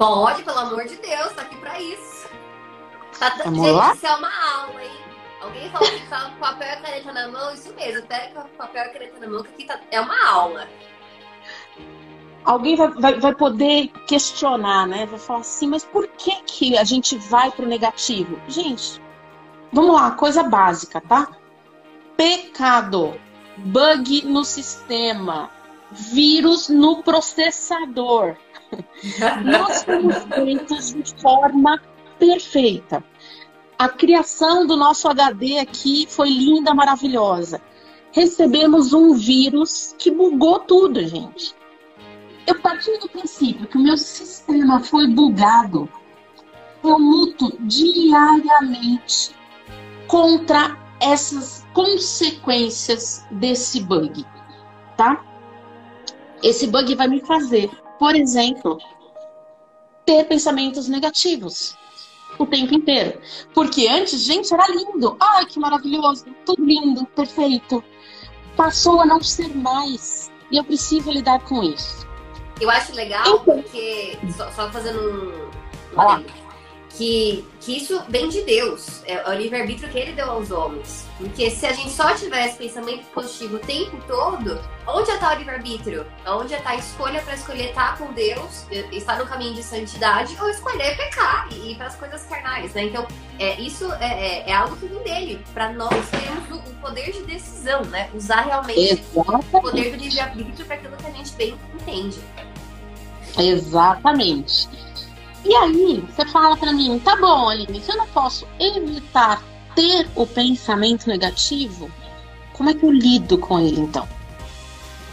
Pode, 0.00 0.42
pelo 0.42 0.58
amor 0.58 0.84
de 0.86 0.96
Deus, 0.96 1.32
tá 1.34 1.42
aqui 1.42 1.56
para 1.56 1.80
isso. 1.80 2.28
Tá, 3.18 3.36
vamos 3.44 3.60
gente, 3.60 3.70
lá? 3.70 3.94
isso 3.94 4.06
é 4.06 4.16
uma 4.16 4.30
aula, 4.54 4.82
hein? 4.82 5.00
Alguém 5.42 5.70
falou 5.70 5.90
que 5.90 6.08
tá 6.08 6.30
com 6.30 6.36
papel 6.40 6.68
e 6.68 6.82
caneta 6.82 7.12
na 7.12 7.28
mão, 7.28 7.54
isso 7.54 7.74
mesmo, 7.74 8.06
pega 8.06 8.46
papel 8.56 8.84
e 8.86 8.88
caneta 8.88 9.20
na 9.20 9.28
mão, 9.28 9.42
que 9.42 9.50
aqui 9.50 9.64
tá, 9.66 9.80
é 9.90 10.00
uma 10.00 10.28
aula. 10.28 10.68
Alguém 12.44 12.76
vai, 12.76 12.88
vai, 12.88 13.20
vai 13.20 13.34
poder 13.34 13.88
questionar, 14.06 14.86
né? 14.86 15.06
Vai 15.06 15.18
falar 15.18 15.40
assim, 15.40 15.68
mas 15.68 15.84
por 15.84 16.08
que, 16.08 16.42
que 16.42 16.78
a 16.78 16.84
gente 16.84 17.16
vai 17.16 17.50
pro 17.50 17.66
negativo? 17.66 18.40
Gente, 18.48 19.00
Vamos 19.72 19.94
lá, 19.94 20.10
coisa 20.10 20.42
básica, 20.42 21.00
tá? 21.00 21.28
Pecado, 22.16 23.14
bug 23.56 24.26
no 24.26 24.44
sistema, 24.44 25.48
vírus 25.92 26.68
no 26.68 27.04
processador. 27.04 28.36
Nós 29.44 29.82
fomos 29.84 30.16
feitos 30.34 30.94
de 30.94 31.14
forma 31.20 31.80
perfeita. 32.18 33.02
A 33.78 33.88
criação 33.88 34.66
do 34.66 34.76
nosso 34.76 35.08
HD 35.08 35.58
aqui 35.58 36.06
foi 36.08 36.28
linda, 36.28 36.74
maravilhosa. 36.74 37.60
Recebemos 38.12 38.92
um 38.92 39.14
vírus 39.14 39.94
que 39.98 40.10
bugou 40.10 40.60
tudo, 40.60 41.06
gente. 41.06 41.54
Eu 42.46 42.60
parti 42.60 42.90
do 42.98 43.08
princípio 43.08 43.66
que 43.66 43.78
o 43.78 43.82
meu 43.82 43.96
sistema 43.96 44.80
foi 44.80 45.06
bugado. 45.06 45.88
Eu 46.82 46.98
luto 46.98 47.56
diariamente 47.60 49.34
contra 50.06 50.76
essas 51.00 51.66
consequências 51.72 53.24
desse 53.30 53.80
bug, 53.80 54.24
tá? 54.96 55.24
Esse 56.42 56.66
bug 56.66 56.94
vai 56.94 57.08
me 57.08 57.20
fazer, 57.20 57.70
por 58.00 58.16
exemplo, 58.16 58.78
ter 60.06 60.24
pensamentos 60.24 60.88
negativos 60.88 61.76
o 62.38 62.46
tempo 62.46 62.74
inteiro. 62.74 63.20
Porque 63.52 63.86
antes, 63.88 64.22
gente, 64.22 64.52
era 64.54 64.66
lindo. 64.68 65.18
Ai, 65.20 65.44
que 65.44 65.60
maravilhoso, 65.60 66.24
tudo 66.46 66.64
lindo, 66.64 67.04
perfeito. 67.08 67.84
Passou 68.56 69.02
a 69.02 69.06
não 69.06 69.22
ser 69.22 69.54
mais. 69.54 70.32
E 70.50 70.56
eu 70.56 70.64
preciso 70.64 71.12
lidar 71.12 71.40
com 71.40 71.62
isso. 71.62 72.08
Eu 72.58 72.70
acho 72.70 72.94
legal 72.94 73.20
então, 73.20 73.44
porque, 73.44 74.18
só, 74.34 74.50
só 74.50 74.70
fazendo 74.70 74.98
um. 74.98 76.00
um 76.00 76.24
que, 76.90 77.44
que 77.60 77.76
isso 77.76 78.02
vem 78.08 78.28
de 78.28 78.42
Deus. 78.42 79.02
É 79.06 79.28
o 79.28 79.32
livre-arbítrio 79.34 79.90
que 79.90 79.98
ele 79.98 80.12
deu 80.12 80.30
aos 80.30 80.50
homens. 80.50 81.06
Porque 81.16 81.50
se 81.50 81.66
a 81.66 81.72
gente 81.72 81.90
só 81.90 82.14
tivesse 82.14 82.56
pensamento 82.56 83.04
positivo 83.14 83.56
o 83.56 83.58
tempo 83.60 83.96
todo, 84.06 84.60
onde 84.86 85.10
está 85.10 85.34
o 85.34 85.38
livre-arbítrio? 85.38 86.06
Onde 86.26 86.54
está 86.54 86.70
a 86.70 86.76
escolha 86.76 87.22
para 87.22 87.34
escolher 87.34 87.68
estar 87.68 87.96
com 87.98 88.12
Deus, 88.12 88.66
estar 88.92 89.18
no 89.18 89.26
caminho 89.26 89.54
de 89.54 89.62
santidade, 89.62 90.36
ou 90.40 90.48
escolher 90.48 90.96
pecar 90.96 91.48
e 91.52 91.72
ir 91.72 91.76
para 91.76 91.86
as 91.86 91.96
coisas 91.96 92.22
carnais, 92.24 92.72
né? 92.74 92.84
Então, 92.84 93.06
é, 93.38 93.60
isso 93.60 93.90
é, 93.94 94.44
é, 94.44 94.50
é 94.50 94.52
algo 94.52 94.76
que 94.76 94.86
vem 94.86 95.02
dele, 95.02 95.44
para 95.52 95.72
nós 95.72 96.08
termos 96.10 96.50
o, 96.50 96.70
o, 96.70 96.74
poder 96.80 97.12
de 97.12 97.22
decisão, 97.22 97.84
né? 97.84 98.10
Usar 98.14 98.42
realmente 98.42 98.80
Exatamente. 98.80 99.46
o 99.52 99.60
poder 99.60 99.90
do 99.90 99.96
livre-arbítrio 99.96 100.66
para 100.66 100.76
aquilo 100.76 100.96
que 100.96 101.06
a 101.06 101.10
gente 101.10 101.32
bem 101.32 101.54
entende. 101.74 102.20
Exatamente. 103.38 104.68
E 105.44 105.54
aí, 105.54 106.04
você 106.14 106.26
fala 106.26 106.56
para 106.56 106.72
mim, 106.72 106.98
tá 106.98 107.16
bom, 107.16 107.48
Aline, 107.48 107.80
se 107.80 107.90
eu 107.90 107.96
não 107.96 108.06
posso 108.08 108.46
evitar 108.58 109.42
ter 109.74 110.08
o 110.14 110.26
pensamento 110.26 111.06
negativo, 111.08 111.90
como 112.52 112.68
é 112.68 112.74
que 112.74 112.84
eu 112.84 112.90
lido 112.90 113.38
com 113.38 113.58
ele 113.58 113.80
então? 113.80 114.06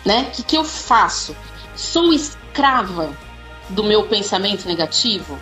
Né? 0.06 0.24
O 0.24 0.32
que, 0.32 0.44
que 0.44 0.58
eu 0.58 0.66
faço? 0.66 1.36
Sou 1.76 2.12
escrava 2.12 3.16
do 3.70 3.84
meu 3.84 4.04
pensamento 4.08 4.68
negativo? 4.68 5.40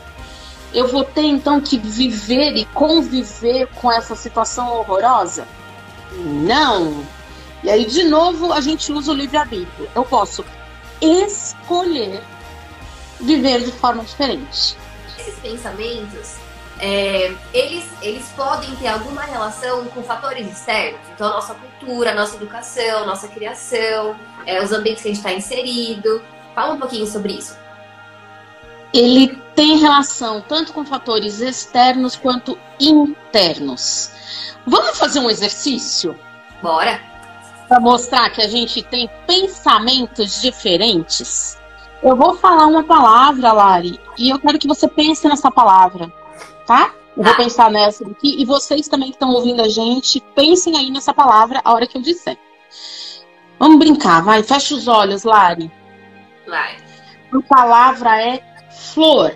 Eu 0.74 0.88
vou 0.88 1.04
ter 1.04 1.24
então 1.24 1.62
que 1.62 1.77
viver 1.77 2.56
e 2.56 2.65
conviver 2.65 3.68
com 3.75 3.92
essa 3.92 4.15
situação 4.15 4.68
horrorosa? 4.77 5.48
Não! 6.12 7.04
E 7.63 7.70
aí, 7.70 7.86
de 7.86 8.04
novo, 8.04 8.54
a 8.54 8.62
gente 8.62 8.92
usa 8.92 9.12
o 9.12 9.15
livre-arbítrio. 9.15 9.89
Eu 9.96 10.04
posso 10.04 10.46
escolher 11.01 12.22
viver 13.19 13.63
de 13.63 13.72
forma 13.72 14.03
diferente. 14.03 14.75
Esses 15.17 15.39
pensamentos, 15.39 16.36
é, 16.79 17.34
eles, 17.53 17.86
eles 18.01 18.27
podem 18.36 18.75
ter 18.75 18.88
alguma 18.88 19.22
relação 19.24 19.86
com 19.86 20.03
fatores 20.03 20.51
externos. 20.51 21.00
Então, 21.13 21.27
a 21.27 21.34
nossa 21.36 21.55
cultura, 21.55 22.12
a 22.12 22.15
nossa 22.15 22.36
educação, 22.36 23.03
a 23.03 23.05
nossa 23.05 23.27
criação, 23.27 24.15
é, 24.45 24.62
os 24.62 24.72
ambientes 24.72 25.01
que 25.01 25.10
a 25.10 25.13
gente 25.13 25.19
está 25.19 25.34
inserido. 25.34 26.22
Fala 26.53 26.74
um 26.74 26.79
pouquinho 26.79 27.07
sobre 27.07 27.34
isso. 27.34 27.57
Ele 28.93 29.41
tem 29.55 29.77
relação 29.77 30.41
tanto 30.41 30.72
com 30.72 30.86
fatores 30.86 31.39
externos 31.39 32.15
quanto 32.15 32.57
internos. 32.79 34.12
Vamos 34.65 34.98
fazer 34.98 35.19
um 35.19 35.29
exercício? 35.29 36.17
Bora! 36.62 37.01
Para 37.67 37.79
mostrar 37.79 38.29
que 38.29 38.41
a 38.41 38.48
gente 38.48 38.81
tem 38.84 39.10
pensamentos 39.27 40.41
diferentes. 40.41 41.57
Eu 42.05 42.15
vou 42.15 42.35
falar 42.35 42.67
uma 42.67 42.83
palavra, 42.83 43.51
Lari, 43.51 44.00
e 44.15 44.29
eu 44.29 44.38
quero 44.38 44.59
que 44.59 44.67
você 44.67 44.88
pense 44.88 45.27
nessa 45.27 45.50
palavra, 45.50 46.13
tá? 46.67 46.93
Eu 47.17 47.24
vou 47.24 47.33
tá. 47.33 47.38
pensar 47.38 47.71
nessa 47.71 48.07
aqui 48.07 48.39
e 48.39 48.45
vocês 48.45 48.88
também 48.88 49.09
que 49.09 49.15
estão 49.15 49.31
ouvindo 49.31 49.63
a 49.63 49.67
gente, 49.67 50.21
pensem 50.35 50.77
aí 50.77 50.91
nessa 50.91 51.15
palavra 51.15 51.62
a 51.65 51.74
hora 51.74 51.88
que 51.88 51.97
eu 51.97 52.01
disser. 52.03 52.38
Vamos 53.57 53.79
brincar, 53.79 54.21
vai, 54.21 54.43
fecha 54.43 54.75
os 54.75 54.88
olhos, 54.88 55.24
Lari. 55.24 55.71
Vai. 56.47 56.77
a 57.33 57.41
palavra 57.41 58.21
é 58.21 58.39
flor. 58.93 59.35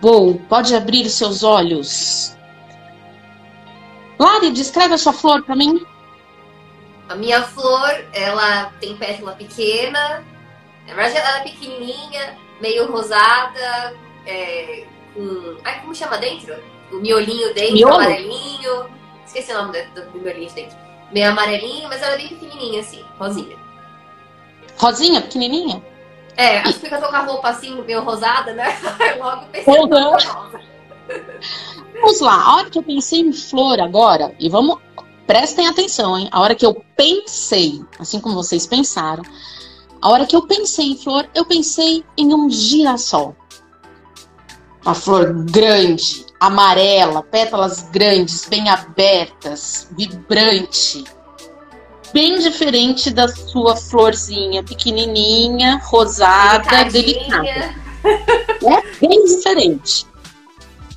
Bom, 0.00 0.34
pode 0.34 0.72
abrir 0.72 1.04
os 1.04 1.14
seus 1.14 1.42
olhos. 1.42 2.38
Lari, 4.16 4.52
descreve 4.52 4.94
a 4.94 4.98
sua 4.98 5.12
flor 5.12 5.42
para 5.42 5.56
mim. 5.56 5.84
A 7.08 7.14
minha 7.14 7.42
flor, 7.42 8.04
ela 8.12 8.72
tem 8.80 8.96
pétala 8.96 9.32
pequena. 9.32 10.24
Na 10.86 10.94
verdade, 10.94 11.16
ela 11.16 11.38
é 11.38 11.42
pequenininha, 11.42 12.36
meio 12.60 12.90
rosada, 12.90 13.94
é, 14.26 14.84
com... 15.14 15.56
Ai, 15.64 15.80
como 15.80 15.94
chama 15.94 16.18
dentro? 16.18 16.54
O 16.92 16.96
miolinho 16.96 17.52
dentro, 17.54 17.74
Miolo? 17.74 17.94
amarelinho. 17.94 18.90
Esqueci 19.24 19.52
o 19.52 19.62
nome 19.62 19.82
do, 19.82 20.10
do 20.10 20.18
miolinho 20.18 20.48
de 20.48 20.54
dentro. 20.54 20.78
Meio 21.12 21.30
amarelinho, 21.30 21.88
mas 21.88 22.02
ela 22.02 22.14
é 22.14 22.18
bem 22.18 22.28
pequenininha, 22.28 22.80
assim, 22.80 23.04
rosinha. 23.18 23.56
Rosinha, 24.76 25.20
pequenininha? 25.20 25.82
É, 26.36 26.58
acho 26.58 26.78
que 26.78 26.86
eu 26.86 27.00
tô 27.00 27.08
com 27.08 27.16
a 27.16 27.22
roupa 27.22 27.48
assim, 27.48 27.82
meio 27.82 28.00
rosada, 28.02 28.52
né? 28.52 28.78
Logo 29.18 29.46
pensei 29.46 29.74
uhum. 29.74 29.88
rosa. 29.88 30.60
Vamos 32.00 32.20
lá, 32.20 32.34
a 32.34 32.56
hora 32.56 32.70
que 32.70 32.78
eu 32.78 32.82
pensei 32.82 33.20
em 33.20 33.32
flor 33.32 33.80
agora, 33.80 34.32
e 34.38 34.48
vamos, 34.48 34.78
prestem 35.28 35.68
atenção, 35.68 36.18
hein? 36.18 36.28
A 36.32 36.40
hora 36.40 36.54
que 36.54 36.64
eu 36.64 36.82
pensei, 36.96 37.84
assim 37.98 38.18
como 38.18 38.34
vocês 38.34 38.66
pensaram, 38.66 39.22
a 40.00 40.08
hora 40.08 40.24
que 40.24 40.34
eu 40.34 40.46
pensei 40.46 40.86
em 40.86 40.96
flor, 40.96 41.28
eu 41.34 41.44
pensei 41.44 42.02
em 42.16 42.34
um 42.34 42.48
girassol. 42.48 43.36
Uma 44.82 44.94
flor 44.94 45.34
grande, 45.44 46.24
amarela, 46.40 47.22
pétalas 47.22 47.82
grandes, 47.90 48.46
bem 48.48 48.70
abertas, 48.70 49.88
vibrante. 49.96 51.04
Bem 52.14 52.38
diferente 52.38 53.10
da 53.10 53.28
sua 53.28 53.76
florzinha 53.76 54.62
pequenininha, 54.62 55.78
rosada, 55.84 56.84
delicada. 56.84 57.74
É 58.02 59.06
bem 59.06 59.24
diferente. 59.26 60.06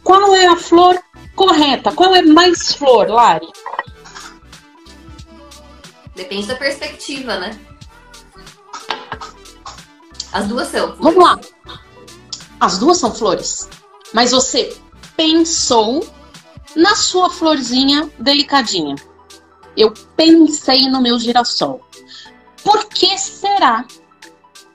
Qual 0.01 0.33
é 0.33 0.47
a 0.47 0.55
flor 0.55 0.97
correta? 1.35 1.91
Qual 1.91 2.15
é 2.15 2.21
mais 2.21 2.71
flor, 2.73 3.09
Lari? 3.09 3.49
Depende 6.21 6.45
da 6.45 6.55
perspectiva, 6.55 7.39
né? 7.39 7.59
As 10.31 10.47
duas 10.47 10.67
são. 10.67 10.95
Flores. 10.95 10.99
Vamos 10.99 11.23
lá. 11.23 11.39
As 12.59 12.77
duas 12.77 12.97
são 12.99 13.11
flores. 13.11 13.67
Mas 14.13 14.29
você 14.29 14.77
pensou 15.17 16.07
na 16.75 16.95
sua 16.95 17.31
florzinha 17.31 18.07
delicadinha. 18.19 18.95
Eu 19.75 19.91
pensei 20.15 20.87
no 20.89 21.01
meu 21.01 21.17
girassol. 21.17 21.81
Por 22.63 22.85
que 22.85 23.17
será 23.17 23.83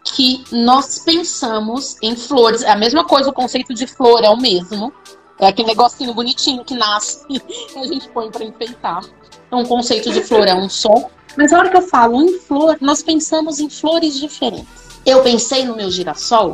que 0.03 0.43
nós 0.51 0.99
pensamos 0.99 1.97
em 2.03 2.17
flores? 2.17 2.63
É 2.63 2.73
a 2.73 2.77
mesma 2.77 3.05
coisa, 3.05 3.31
o 3.31 3.33
conceito 3.33 3.73
de 3.73 3.87
flor 3.87 4.25
é 4.25 4.29
o 4.29 4.37
mesmo. 4.37 4.93
É 5.39 5.47
aquele 5.47 5.69
negocinho 5.69 6.13
bonitinho 6.13 6.65
que 6.65 6.75
nasce 6.75 7.25
e 7.31 7.41
a 7.79 7.87
gente 7.87 8.09
põe 8.09 8.33
para 8.33 8.45
enfeitar. 8.45 9.05
Então, 9.47 9.61
o 9.61 9.69
conceito 9.69 10.13
de 10.13 10.25
flor 10.25 10.49
é 10.49 10.55
um 10.55 10.69
só. 10.69 11.09
Mas 11.37 11.53
a 11.53 11.59
hora 11.59 11.69
que 11.69 11.77
eu 11.77 11.83
falo 11.83 12.23
em 12.23 12.39
flor, 12.39 12.79
nós 12.81 13.03
pensamos 13.03 13.61
em 13.61 13.69
flores 13.69 14.19
diferentes. 14.19 14.67
Eu 15.05 15.23
pensei 15.23 15.65
no 15.65 15.77
meu 15.77 15.91
girassol 15.91 16.53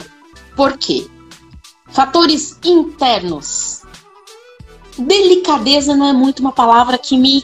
por 0.56 0.76
quê? 0.76 1.06
Fatores 1.88 2.58
internos. 2.64 3.82
Delicadeza 4.98 5.94
não 5.94 6.06
é 6.06 6.12
muito 6.12 6.40
uma 6.40 6.52
palavra 6.52 6.98
que 6.98 7.16
me 7.16 7.42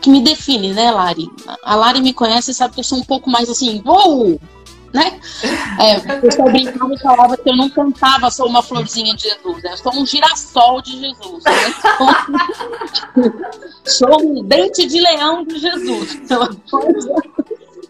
que 0.00 0.08
me 0.10 0.22
define, 0.22 0.72
né, 0.72 0.92
Lari? 0.92 1.28
A 1.64 1.74
Lari 1.74 2.00
me 2.00 2.14
conhece 2.14 2.52
e 2.52 2.54
sabe 2.54 2.74
que 2.74 2.80
eu 2.80 2.84
sou 2.84 2.98
um 2.98 3.04
pouco 3.04 3.28
mais 3.28 3.50
assim, 3.50 3.82
uou, 3.84 4.40
né? 4.92 5.20
É, 5.78 6.16
o 6.16 6.20
pessoal 6.20 6.50
brincava 6.50 6.94
e 6.94 6.98
falava 6.98 7.36
que 7.36 7.48
eu 7.48 7.56
não 7.56 7.68
cantava 7.68 8.30
sou 8.30 8.46
uma 8.46 8.62
florzinha 8.62 9.14
de 9.14 9.24
Jesus, 9.24 9.62
né? 9.62 9.72
eu 9.72 9.76
sou 9.76 9.92
um 9.94 10.06
girassol 10.06 10.80
de 10.82 10.98
Jesus. 10.98 11.44
Né? 11.44 11.52
sou 13.84 14.22
um 14.22 14.42
dente 14.42 14.86
de 14.86 15.00
leão 15.00 15.44
de 15.44 15.58
Jesus. 15.58 16.20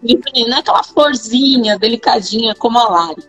Enfim, 0.03 0.49
não 0.49 0.57
é 0.57 0.61
aquela 0.61 0.83
florzinha 0.83 1.79
delicadinha 1.79 2.55
como 2.55 2.79
a 2.79 2.88
Lari. 2.88 3.22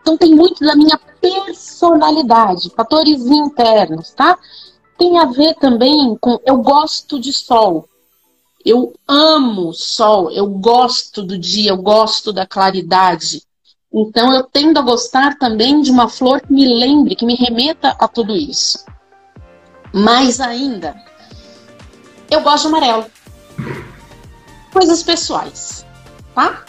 Então 0.00 0.16
tem 0.16 0.34
muito 0.34 0.64
da 0.64 0.74
minha 0.74 0.98
personalidade, 1.20 2.70
fatores 2.74 3.26
internos, 3.26 4.10
tá? 4.12 4.38
Tem 4.96 5.18
a 5.18 5.26
ver 5.26 5.54
também 5.54 6.16
com 6.20 6.40
eu 6.44 6.56
gosto 6.58 7.20
de 7.20 7.32
sol. 7.32 7.88
Eu 8.64 8.94
amo 9.06 9.72
sol, 9.72 10.30
eu 10.30 10.46
gosto 10.46 11.22
do 11.22 11.38
dia, 11.38 11.70
eu 11.70 11.76
gosto 11.76 12.32
da 12.32 12.46
claridade. 12.46 13.42
Então 13.92 14.32
eu 14.32 14.44
tendo 14.44 14.78
a 14.78 14.82
gostar 14.82 15.38
também 15.38 15.80
de 15.80 15.90
uma 15.90 16.08
flor 16.08 16.40
que 16.40 16.52
me 16.52 16.66
lembre, 16.66 17.16
que 17.16 17.24
me 17.24 17.34
remeta 17.34 17.96
a 17.98 18.06
tudo 18.06 18.36
isso. 18.36 18.84
Mais 19.92 20.40
ainda, 20.40 20.94
eu 22.30 22.42
gosto 22.42 22.68
de 22.68 22.68
amarelo. 22.68 23.06
Coisas 24.72 25.02
pessoais, 25.02 25.86
tá? 26.34 26.64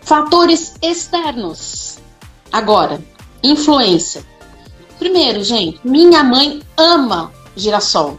Fatores 0.00 0.74
externos. 0.80 1.98
Agora, 2.50 3.02
influência. 3.42 4.24
Primeiro, 4.98 5.42
gente, 5.42 5.80
minha 5.84 6.24
mãe 6.24 6.62
ama 6.76 7.32
girassol. 7.56 8.18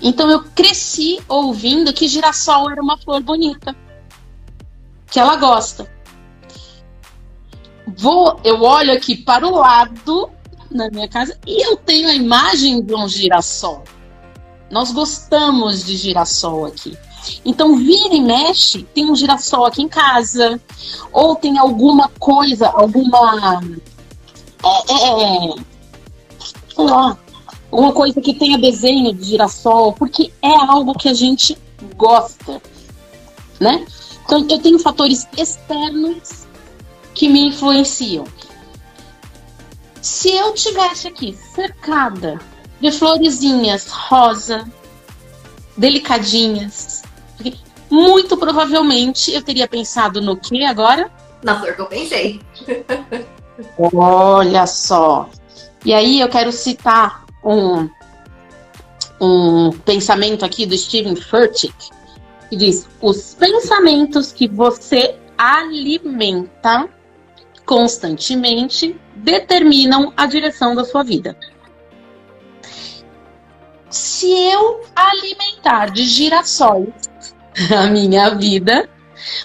Então 0.00 0.30
eu 0.30 0.44
cresci 0.54 1.20
ouvindo 1.28 1.92
que 1.92 2.08
girassol 2.08 2.70
era 2.70 2.82
uma 2.82 2.98
flor 2.98 3.22
bonita. 3.22 3.76
Que 5.10 5.18
ela 5.18 5.36
gosta. 5.36 5.90
Vou, 7.96 8.38
eu 8.44 8.62
olho 8.62 8.92
aqui 8.92 9.16
para 9.16 9.46
o 9.46 9.56
lado 9.56 10.30
na 10.70 10.90
minha 10.90 11.08
casa 11.08 11.38
e 11.46 11.66
eu 11.66 11.76
tenho 11.76 12.08
a 12.08 12.14
imagem 12.14 12.82
de 12.82 12.94
um 12.94 13.08
girassol. 13.08 13.82
Nós 14.70 14.92
gostamos 14.92 15.84
de 15.84 15.96
girassol 15.96 16.66
aqui. 16.66 16.96
Então, 17.44 17.76
vira 17.76 18.14
e 18.14 18.20
mexe, 18.20 18.82
tem 18.94 19.10
um 19.10 19.16
girassol 19.16 19.64
aqui 19.66 19.82
em 19.82 19.88
casa, 19.88 20.60
ou 21.12 21.34
tem 21.34 21.58
alguma 21.58 22.08
coisa, 22.18 22.68
alguma. 22.68 23.60
É, 24.62 24.92
é, 24.92 25.46
é 25.46 25.54
sei 26.74 26.86
alguma 27.70 27.92
coisa 27.92 28.20
que 28.20 28.34
tenha 28.34 28.58
desenho 28.58 29.12
de 29.12 29.24
girassol, 29.24 29.92
porque 29.92 30.32
é 30.42 30.54
algo 30.54 30.94
que 30.94 31.08
a 31.08 31.14
gente 31.14 31.56
gosta, 31.96 32.60
né? 33.60 33.86
Então, 34.24 34.46
eu 34.48 34.58
tenho 34.58 34.78
fatores 34.78 35.26
externos 35.36 36.46
que 37.14 37.28
me 37.28 37.46
influenciam. 37.46 38.24
Se 40.00 40.30
eu 40.30 40.54
tivesse 40.54 41.08
aqui 41.08 41.36
cercada 41.54 42.40
de 42.80 42.90
florezinhas 42.92 43.88
rosa, 43.88 44.70
delicadinhas, 45.76 47.02
muito 47.90 48.36
provavelmente 48.36 49.32
eu 49.32 49.42
teria 49.42 49.66
pensado 49.66 50.20
no 50.20 50.36
que 50.36 50.64
agora? 50.64 51.10
Na 51.42 51.58
flor 51.58 51.74
que 51.74 51.80
eu 51.80 51.86
pensei. 51.86 52.40
Olha 53.78 54.66
só. 54.66 55.28
E 55.84 55.94
aí 55.94 56.20
eu 56.20 56.28
quero 56.28 56.52
citar 56.52 57.24
um, 57.44 57.88
um 59.20 59.70
pensamento 59.84 60.44
aqui 60.44 60.66
do 60.66 60.76
Steven 60.76 61.16
Furtick, 61.16 61.90
que 62.48 62.56
diz: 62.56 62.88
os 63.00 63.34
pensamentos 63.34 64.32
que 64.32 64.48
você 64.48 65.16
alimenta 65.36 66.88
constantemente 67.64 68.98
determinam 69.14 70.12
a 70.16 70.26
direção 70.26 70.74
da 70.74 70.84
sua 70.84 71.02
vida. 71.02 71.36
Se 73.90 74.30
eu 74.30 74.82
alimentar 74.94 75.90
de 75.90 76.04
girassóis 76.04 76.88
a 77.76 77.86
minha 77.86 78.30
vida, 78.30 78.88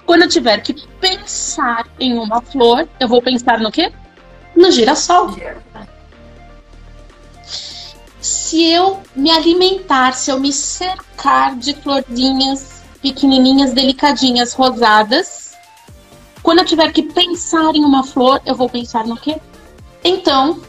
quando 0.05 0.23
eu 0.23 0.29
tiver 0.29 0.61
que 0.61 0.73
pensar 0.99 1.87
em 1.99 2.17
uma 2.17 2.41
flor, 2.41 2.87
eu 2.99 3.07
vou 3.07 3.21
pensar 3.21 3.59
no 3.59 3.71
quê? 3.71 3.91
No 4.55 4.71
girassol. 4.71 5.35
Se 8.23 8.63
eu 8.63 9.01
me 9.13 9.29
alimentar, 9.29 10.13
se 10.13 10.31
eu 10.31 10.39
me 10.39 10.53
cercar 10.53 11.57
de 11.57 11.73
florzinhas 11.73 12.81
pequenininhas, 13.01 13.73
delicadinhas, 13.73 14.53
rosadas, 14.53 15.51
quando 16.41 16.59
eu 16.59 16.65
tiver 16.65 16.89
que 16.93 17.03
pensar 17.03 17.75
em 17.75 17.83
uma 17.83 18.01
flor, 18.01 18.41
eu 18.45 18.55
vou 18.55 18.69
pensar 18.69 19.05
no 19.05 19.17
quê? 19.17 19.35
Então, 20.01 20.61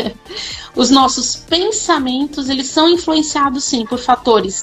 os 0.76 0.90
nossos 0.90 1.36
pensamentos, 1.36 2.50
eles 2.50 2.66
são 2.66 2.86
influenciados 2.90 3.64
sim 3.64 3.86
por 3.86 3.98
fatores 3.98 4.62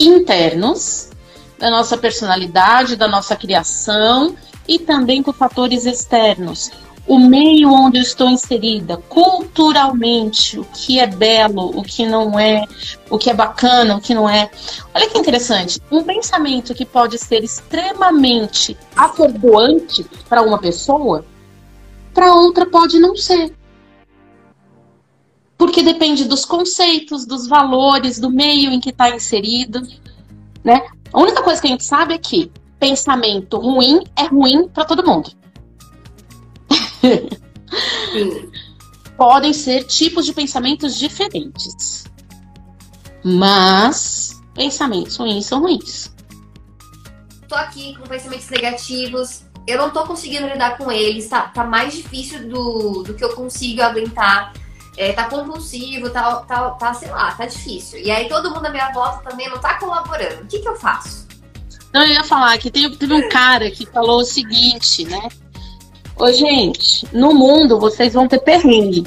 internos, 0.00 1.10
da 1.58 1.70
nossa 1.70 1.98
personalidade, 1.98 2.96
da 2.96 3.06
nossa 3.06 3.36
criação 3.36 4.34
e 4.66 4.78
também 4.78 5.22
por 5.22 5.34
fatores 5.34 5.84
externos. 5.84 6.70
O 7.06 7.18
meio 7.18 7.70
onde 7.70 7.98
eu 7.98 8.02
estou 8.02 8.28
inserida, 8.28 8.96
culturalmente, 8.96 10.58
o 10.58 10.64
que 10.64 10.98
é 10.98 11.06
belo, 11.06 11.78
o 11.78 11.82
que 11.82 12.04
não 12.04 12.38
é, 12.38 12.64
o 13.08 13.16
que 13.16 13.30
é 13.30 13.34
bacana, 13.34 13.96
o 13.96 14.00
que 14.00 14.14
não 14.14 14.28
é. 14.28 14.50
Olha 14.92 15.08
que 15.08 15.18
interessante, 15.18 15.80
um 15.90 16.02
pensamento 16.02 16.74
que 16.74 16.84
pode 16.84 17.16
ser 17.18 17.44
extremamente 17.44 18.76
acordoante 18.96 20.04
para 20.28 20.42
uma 20.42 20.58
pessoa, 20.58 21.24
para 22.12 22.34
outra 22.34 22.66
pode 22.66 22.98
não 22.98 23.14
ser. 23.14 23.54
Porque 25.56 25.82
depende 25.82 26.24
dos 26.24 26.44
conceitos, 26.44 27.24
dos 27.24 27.46
valores, 27.46 28.18
do 28.18 28.30
meio 28.30 28.70
em 28.72 28.80
que 28.80 28.90
está 28.90 29.10
inserido, 29.10 29.80
né? 30.62 30.82
A 31.12 31.20
única 31.20 31.42
coisa 31.42 31.60
que 31.60 31.68
a 31.68 31.70
gente 31.70 31.84
sabe 31.84 32.14
é 32.14 32.18
que 32.18 32.50
pensamento 32.78 33.58
ruim 33.58 34.02
é 34.16 34.24
ruim 34.24 34.68
para 34.68 34.84
todo 34.84 35.06
mundo. 35.06 35.30
Podem 39.16 39.52
ser 39.52 39.84
tipos 39.84 40.26
de 40.26 40.32
pensamentos 40.32 40.98
diferentes. 40.98 42.04
Mas 43.24 44.40
pensamentos 44.54 45.16
ruins 45.16 45.46
são 45.46 45.60
ruins. 45.60 46.12
Tô 47.48 47.54
aqui 47.54 47.96
com 47.96 48.04
pensamentos 48.04 48.48
negativos. 48.50 49.42
Eu 49.66 49.78
não 49.78 49.90
tô 49.90 50.04
conseguindo 50.04 50.46
lidar 50.46 50.76
com 50.76 50.92
eles. 50.92 51.28
Tá, 51.28 51.42
tá 51.42 51.64
mais 51.64 51.94
difícil 51.94 52.48
do, 52.48 53.02
do 53.02 53.14
que 53.14 53.24
eu 53.24 53.34
consigo 53.34 53.82
aguentar. 53.82 54.52
É, 54.96 55.12
tá 55.12 55.24
compulsivo, 55.28 56.08
tá, 56.08 56.36
tá, 56.36 56.70
tá, 56.70 56.94
sei 56.94 57.10
lá, 57.10 57.32
tá 57.32 57.44
difícil. 57.44 57.98
E 57.98 58.10
aí 58.10 58.28
todo 58.28 58.50
mundo 58.50 58.64
à 58.64 58.70
minha 58.70 58.90
volta 58.92 59.28
também 59.28 59.48
não 59.50 59.58
tá 59.58 59.74
colaborando. 59.78 60.42
O 60.42 60.46
que, 60.46 60.60
que 60.60 60.68
eu 60.68 60.76
faço? 60.76 61.26
Não, 61.92 62.02
eu 62.02 62.12
ia 62.12 62.24
falar 62.24 62.56
que 62.58 62.70
teve, 62.70 62.96
teve 62.96 63.12
um 63.12 63.28
cara 63.28 63.70
que 63.70 63.86
falou 63.86 64.20
o 64.20 64.24
seguinte, 64.24 65.04
né? 65.04 65.28
Ô, 66.18 66.32
gente, 66.32 67.06
no 67.12 67.34
mundo 67.34 67.78
vocês 67.78 68.14
vão 68.14 68.26
ter 68.26 68.38
perrengue. 68.38 69.06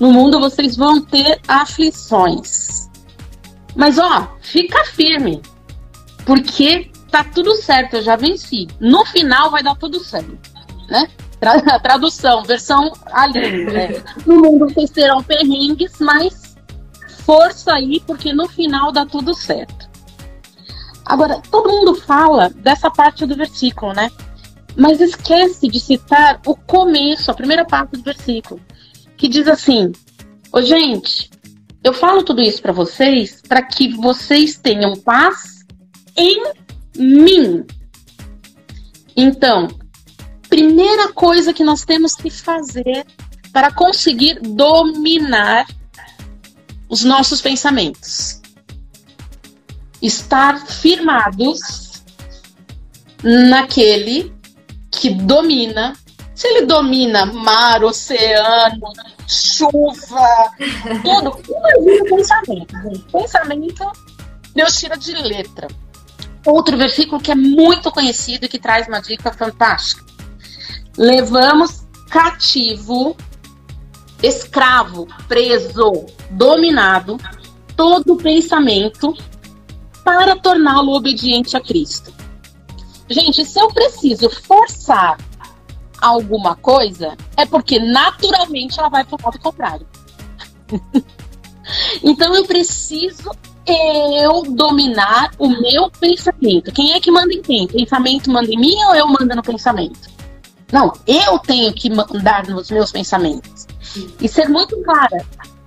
no 0.00 0.12
mundo 0.12 0.40
vocês 0.40 0.76
vão 0.76 1.00
ter 1.00 1.40
aflições. 1.46 2.90
Mas, 3.76 3.98
ó, 3.98 4.36
fica 4.40 4.84
firme. 4.86 5.40
Porque 6.24 6.90
tá 7.10 7.24
tudo 7.24 7.54
certo, 7.56 7.94
eu 7.94 8.02
já 8.02 8.16
venci. 8.16 8.66
No 8.80 9.04
final 9.04 9.50
vai 9.50 9.62
dar 9.62 9.76
tudo 9.76 10.00
certo, 10.00 10.36
né? 10.88 11.08
Tra 11.38 11.60
tradução, 11.80 12.42
versão 12.42 12.92
ali. 13.12 13.64
Né? 13.64 14.02
No 14.26 14.36
mundo 14.36 14.68
vocês 14.68 14.90
terão 14.90 15.22
perrengues, 15.22 15.92
mas 16.00 16.56
força 17.24 17.74
aí, 17.74 18.00
porque 18.06 18.32
no 18.32 18.48
final 18.48 18.90
dá 18.90 19.06
tudo 19.06 19.34
certo. 19.34 19.88
Agora, 21.04 21.40
todo 21.50 21.70
mundo 21.70 21.94
fala 21.94 22.50
dessa 22.50 22.90
parte 22.90 23.26
do 23.26 23.36
versículo, 23.36 23.92
né? 23.92 24.10
Mas 24.76 25.00
esquece 25.00 25.68
de 25.68 25.80
citar 25.80 26.40
o 26.46 26.54
começo, 26.54 27.30
a 27.30 27.34
primeira 27.34 27.64
parte 27.64 27.92
do 27.92 28.02
versículo, 28.02 28.60
que 29.16 29.28
diz 29.28 29.46
assim: 29.46 29.92
Ô 30.52 30.62
gente, 30.62 31.30
eu 31.82 31.92
falo 31.92 32.22
tudo 32.22 32.42
isso 32.42 32.60
para 32.60 32.72
vocês 32.72 33.40
para 33.46 33.62
que 33.62 33.88
vocês 33.96 34.56
tenham 34.58 34.94
paz 34.96 35.64
em 36.16 36.42
mim. 36.96 37.64
Então, 39.16 39.68
primeira 40.48 41.12
coisa 41.12 41.52
que 41.52 41.64
nós 41.64 41.84
temos 41.84 42.14
que 42.14 42.30
fazer 42.30 43.06
para 43.52 43.72
conseguir 43.72 44.40
dominar 44.40 45.66
os 46.88 47.04
nossos 47.04 47.40
pensamentos. 47.40 48.40
Estar 50.02 50.66
firmados 50.66 52.02
naquele 53.22 54.32
que 55.00 55.08
domina. 55.08 55.94
Se 56.34 56.46
ele 56.46 56.66
domina 56.66 57.26
mar, 57.26 57.82
oceano, 57.82 58.92
chuva, 59.26 60.52
tudo, 61.02 61.40
imagina 61.48 62.02
o 62.02 62.16
pensamento. 62.16 62.76
Gente. 62.82 63.04
Pensamento, 63.10 63.92
Deus 64.54 64.78
tira 64.78 64.96
de 64.96 65.12
letra. 65.14 65.68
Outro 66.46 66.76
versículo 66.76 67.20
que 67.20 67.30
é 67.30 67.34
muito 67.34 67.90
conhecido 67.90 68.44
e 68.44 68.48
que 68.48 68.58
traz 68.58 68.86
uma 68.88 69.00
dica 69.00 69.32
fantástica. 69.32 70.04
Levamos 70.96 71.82
cativo, 72.08 73.16
escravo, 74.22 75.08
preso, 75.28 76.06
dominado, 76.30 77.18
todo 77.76 78.16
pensamento 78.16 79.14
para 80.04 80.36
torná-lo 80.36 80.92
obediente 80.92 81.56
a 81.56 81.60
Cristo. 81.60 82.19
Gente, 83.10 83.44
se 83.44 83.60
eu 83.60 83.68
preciso 83.68 84.30
forçar 84.30 85.18
alguma 86.00 86.54
coisa, 86.54 87.16
é 87.36 87.44
porque 87.44 87.80
naturalmente 87.80 88.78
ela 88.78 88.88
vai 88.88 89.04
para 89.04 89.16
o 89.16 89.24
lado 89.24 89.38
contrário. 89.40 89.86
então 92.02 92.34
eu 92.34 92.46
preciso 92.46 93.30
eu 93.66 94.42
dominar 94.42 95.32
o 95.38 95.48
meu 95.48 95.90
pensamento. 95.90 96.72
Quem 96.72 96.92
é 96.92 97.00
que 97.00 97.10
manda 97.10 97.32
em 97.32 97.42
quem? 97.42 97.66
Pensamento 97.66 98.30
manda 98.30 98.50
em 98.50 98.58
mim 98.58 98.76
ou 98.84 98.94
eu 98.94 99.08
mando 99.08 99.34
no 99.34 99.42
pensamento? 99.42 100.08
Não, 100.72 100.92
eu 101.06 101.38
tenho 101.40 101.72
que 101.72 101.90
mandar 101.90 102.46
nos 102.46 102.70
meus 102.70 102.92
pensamentos. 102.92 103.66
E 104.20 104.28
ser 104.28 104.48
muito 104.48 104.80
clara 104.82 105.26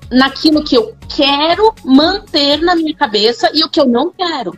naquilo 0.09 0.63
que 0.63 0.75
eu 0.75 0.95
quero 1.13 1.73
manter 1.83 2.61
na 2.61 2.75
minha 2.75 2.95
cabeça 2.95 3.49
e 3.53 3.63
o 3.63 3.69
que 3.69 3.81
eu 3.81 3.85
não 3.85 4.11
quero. 4.11 4.57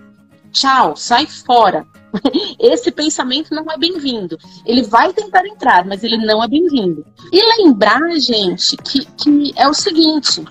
Tchau, 0.51 0.95
sai 0.95 1.25
fora. 1.25 1.85
Esse 2.59 2.91
pensamento 2.91 3.53
não 3.53 3.65
é 3.71 3.77
bem-vindo. 3.77 4.37
Ele 4.65 4.83
vai 4.83 5.13
tentar 5.13 5.45
entrar, 5.45 5.85
mas 5.85 6.03
ele 6.03 6.17
não 6.17 6.43
é 6.43 6.47
bem-vindo. 6.47 7.05
E 7.31 7.57
lembrar, 7.57 8.01
gente, 8.19 8.77
que, 8.77 9.05
que 9.05 9.53
é 9.55 9.67
o 9.67 9.73
seguinte: 9.73 10.43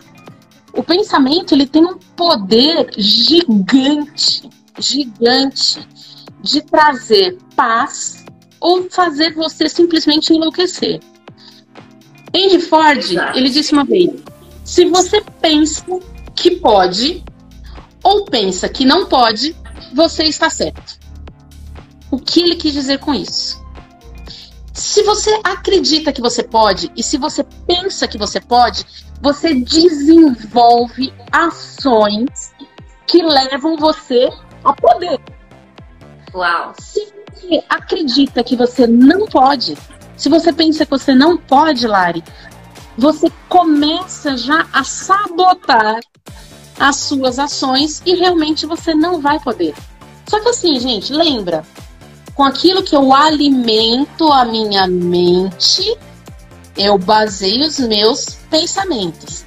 o 0.73 0.83
pensamento 0.83 1.55
ele 1.55 1.67
tem 1.67 1.85
um 1.85 1.99
poder 2.17 2.91
gigante, 2.97 4.49
gigante, 4.79 5.87
de 6.43 6.61
trazer 6.63 7.39
paz 7.57 8.25
ou 8.61 8.89
fazer 8.91 9.35
você 9.35 9.69
simplesmente 9.69 10.33
enlouquecer. 10.33 11.01
Henry 12.33 12.61
Ford, 12.61 12.99
Exato. 12.99 13.39
ele 13.39 13.51
disse 13.51 13.73
uma 13.73 13.85
vez: 13.85 14.11
se 14.65 14.85
você 14.87 15.23
pensa 15.41 15.85
que 16.35 16.57
pode 16.57 17.23
ou 18.03 18.25
pensa 18.25 18.69
que 18.69 18.85
não 18.85 19.07
pode, 19.07 19.57
você 19.95 20.25
está 20.25 20.51
certo. 20.51 20.94
O 22.25 22.27
que 22.27 22.41
ele 22.41 22.57
quis 22.57 22.73
dizer 22.73 23.01
com 23.01 23.13
isso? 23.13 23.63
Se 24.73 25.03
você 25.03 25.39
acredita 25.45 26.11
que 26.11 26.23
você 26.23 26.43
pode 26.43 26.91
e 26.97 27.03
se 27.03 27.19
você 27.19 27.45
pensa 27.45 28.09
que 28.09 28.17
você 28.17 28.41
pode, 28.41 28.87
você 29.21 29.55
desenvolve 29.55 31.13
ações 31.31 32.55
que 33.07 33.23
levam 33.23 33.77
você 33.77 34.31
a 34.65 34.73
poder. 34.73 35.21
Uau! 36.35 36.73
Se 36.81 37.13
você 37.31 37.63
acredita 37.69 38.43
que 38.43 38.57
você 38.57 38.87
não 38.87 39.27
pode, 39.27 39.77
se 40.17 40.31
você 40.31 40.51
pensa 40.51 40.87
que 40.87 40.93
você 40.93 41.15
não 41.15 41.37
pode, 41.37 41.87
Lari, 41.87 42.25
você 42.97 43.31
começa 43.51 44.35
já 44.35 44.67
a 44.73 44.83
sabotar 44.83 46.01
as 46.81 46.97
suas 46.97 47.39
ações 47.39 48.01
e 48.07 48.15
realmente 48.15 48.65
você 48.65 48.95
não 48.95 49.21
vai 49.21 49.39
poder. 49.41 49.75
Só 50.27 50.41
que 50.41 50.49
assim, 50.49 50.81
gente, 50.81 51.13
lembra, 51.13 51.63
com 52.35 52.43
aquilo 52.43 52.83
que 52.83 52.97
eu 52.97 53.13
alimento 53.15 54.33
a 54.33 54.45
minha 54.45 54.87
mente, 54.87 55.97
eu 56.77 56.99
baseio 56.99 57.65
os 57.65 57.79
meus 57.79 58.39
pensamentos. 58.51 59.45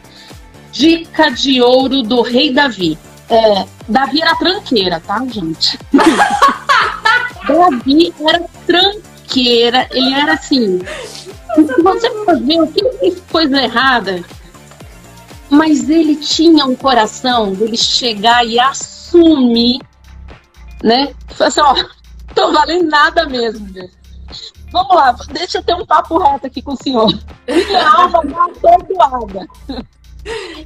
Dica 0.71 1.29
de 1.29 1.61
ouro 1.61 2.01
do 2.01 2.21
rei 2.21 2.53
Davi. 2.53 2.97
É, 3.29 3.65
Davi 3.87 4.21
era 4.21 4.35
tranqueira, 4.35 5.01
tá, 5.05 5.21
gente? 5.29 5.77
Davi 7.47 8.13
era 8.25 8.45
tranqueira, 8.65 9.87
ele 9.91 10.13
era 10.13 10.33
assim. 10.33 10.79
Se 11.55 11.81
você 11.81 12.09
for 12.23 12.39
ver 12.39 12.61
o 12.61 12.67
que 12.67 12.85
ele 13.01 13.21
coisa 13.29 13.61
errada, 13.61 14.23
mas 15.49 15.89
ele 15.89 16.15
tinha 16.15 16.65
um 16.65 16.75
coração 16.75 17.53
dele 17.53 17.77
chegar 17.77 18.45
e 18.45 18.59
assumir, 18.59 19.79
né? 20.83 21.13
Assim, 21.39 21.61
ó, 21.61 21.75
tô 22.37 22.51
valendo 22.51 22.89
nada 22.89 23.25
mesmo, 23.25 23.67
Vamos 24.71 24.95
lá, 24.95 25.15
deixa 25.31 25.59
eu 25.59 25.63
ter 25.63 25.73
um 25.73 25.85
papo 25.85 26.17
reto 26.17 26.47
aqui 26.47 26.61
com 26.61 26.73
o 26.73 26.83
senhor. 26.83 27.07
Minha 27.47 27.89
alma 27.89 28.21
tá 28.27 28.45
atordoada. 28.45 29.47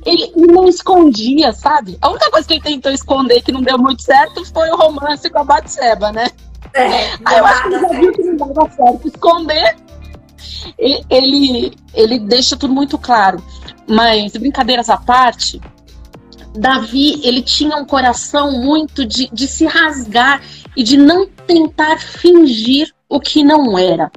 Ele 0.03 0.34
não 0.36 0.67
escondia, 0.67 1.53
sabe? 1.53 1.99
A 2.01 2.10
única 2.10 2.31
coisa 2.31 2.47
que 2.47 2.55
ele 2.55 2.63
tentou 2.63 2.91
esconder 2.91 3.43
que 3.43 3.51
não 3.51 3.62
deu 3.62 3.77
muito 3.77 4.01
certo 4.01 4.43
foi 4.51 4.71
o 4.71 4.75
romance 4.75 5.29
com 5.29 5.38
a 5.38 5.43
Batseba, 5.43 6.12
né? 6.12 6.27
É, 6.73 7.12
Aí 7.25 7.38
eu 7.38 7.45
acho 7.45 7.62
que 7.62 7.67
ele 7.67 7.79
já 7.79 7.88
viu 7.89 8.12
que 8.12 8.23
não 8.23 8.38
dava 8.38 8.71
certo 8.71 9.07
esconder. 9.07 9.75
Ele, 10.77 11.77
ele 11.93 12.19
deixa 12.19 12.57
tudo 12.57 12.73
muito 12.73 12.97
claro. 12.97 13.43
Mas, 13.88 14.31
brincadeiras 14.31 14.89
à 14.89 14.97
parte, 14.97 15.62
Davi, 16.53 17.21
ele 17.23 17.41
tinha 17.41 17.77
um 17.77 17.85
coração 17.85 18.51
muito 18.51 19.05
de, 19.05 19.29
de 19.31 19.47
se 19.47 19.65
rasgar 19.65 20.41
e 20.75 20.83
de 20.83 20.97
não 20.97 21.27
tentar 21.27 21.99
fingir 21.99 22.93
o 23.09 23.19
que 23.19 23.43
não 23.43 23.77
era. 23.77 24.11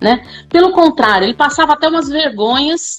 né? 0.00 0.24
Pelo 0.48 0.72
contrário, 0.72 1.24
ele 1.24 1.34
passava 1.34 1.72
até 1.72 1.88
umas 1.88 2.08
vergonhas, 2.08 2.98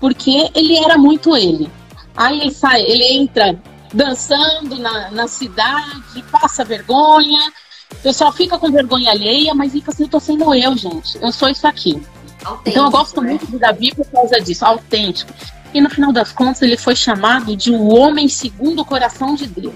porque 0.00 0.50
ele 0.54 0.76
era 0.76 0.96
muito 0.96 1.36
ele. 1.36 1.70
Aí 2.16 2.40
ele 2.40 2.50
sai, 2.50 2.82
ele 2.82 3.04
entra 3.04 3.58
dançando 3.92 4.76
na, 4.76 5.10
na 5.10 5.28
cidade, 5.28 6.22
passa 6.30 6.64
vergonha, 6.64 7.52
o 7.92 7.96
pessoal 7.96 8.32
fica 8.32 8.58
com 8.58 8.70
vergonha 8.70 9.10
alheia, 9.10 9.54
mas 9.54 9.72
fica 9.72 9.90
assim, 9.90 10.04
eu 10.04 10.08
tô 10.08 10.20
sendo 10.20 10.54
eu, 10.54 10.76
gente. 10.76 11.18
Eu 11.20 11.32
sou 11.32 11.48
isso 11.48 11.66
aqui. 11.66 12.00
Autêntico, 12.44 12.68
então 12.68 12.84
eu 12.84 12.90
gosto 12.90 13.20
né? 13.20 13.30
muito 13.30 13.46
de 13.46 13.58
Davi 13.58 13.94
por 13.94 14.06
causa 14.06 14.40
disso, 14.40 14.64
autêntico. 14.64 15.32
E 15.72 15.80
no 15.80 15.90
final 15.90 16.12
das 16.12 16.32
contas, 16.32 16.62
ele 16.62 16.76
foi 16.76 16.96
chamado 16.96 17.56
de 17.56 17.70
um 17.70 17.92
homem 17.94 18.28
segundo 18.28 18.80
o 18.80 18.84
coração 18.84 19.34
de 19.34 19.46
Deus. 19.46 19.74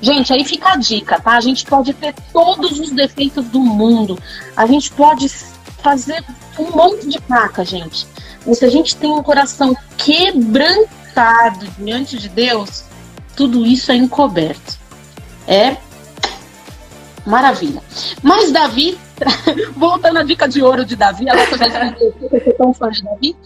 Gente, 0.00 0.32
aí 0.32 0.44
fica 0.44 0.72
a 0.72 0.76
dica, 0.76 1.18
tá? 1.20 1.32
A 1.32 1.40
gente 1.40 1.64
pode 1.64 1.94
ter 1.94 2.14
todos 2.32 2.78
os 2.78 2.90
defeitos 2.90 3.46
do 3.46 3.60
mundo, 3.60 4.18
a 4.56 4.66
gente 4.66 4.90
pode 4.90 5.28
fazer 5.82 6.22
um 6.58 6.70
monte 6.70 7.08
de 7.08 7.18
caca, 7.20 7.64
gente. 7.64 8.06
Mas 8.46 8.58
se 8.58 8.64
a 8.64 8.70
gente 8.70 8.96
tem 8.96 9.10
um 9.10 9.22
coração 9.22 9.74
quebrantado 9.96 11.66
diante 11.78 12.18
de 12.18 12.28
Deus, 12.28 12.84
tudo 13.34 13.66
isso 13.66 13.90
é 13.90 13.96
encoberto. 13.96 14.78
É 15.46 15.76
maravilha. 17.24 17.82
Mas 18.22 18.52
Davi, 18.52 18.98
voltando 19.76 20.18
à 20.18 20.22
dica 20.22 20.48
de 20.48 20.62
ouro 20.62 20.84
de 20.84 20.96
Davi, 20.96 21.28
ela 21.28 21.42
eu 21.42 21.58
já 21.58 22.54
tão 22.58 22.74
fã 22.74 22.90
de 22.90 23.02
Davi, 23.02 23.36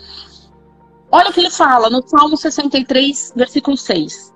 Olha 1.11 1.31
o 1.31 1.33
que 1.33 1.41
ele 1.41 1.51
fala 1.51 1.89
no 1.89 2.07
Salmo 2.07 2.37
63, 2.37 3.33
versículo 3.35 3.77
6. 3.77 4.35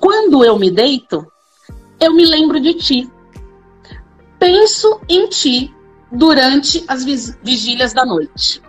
Quando 0.00 0.44
eu 0.44 0.58
me 0.58 0.70
deito, 0.70 1.26
eu 2.00 2.12
me 2.12 2.24
lembro 2.24 2.60
de 2.60 2.74
ti. 2.74 3.10
Penso 4.38 5.00
em 5.08 5.28
ti 5.28 5.74
durante 6.10 6.84
as 6.88 7.04
vigílias 7.42 7.92
da 7.92 8.04
noite. 8.04 8.62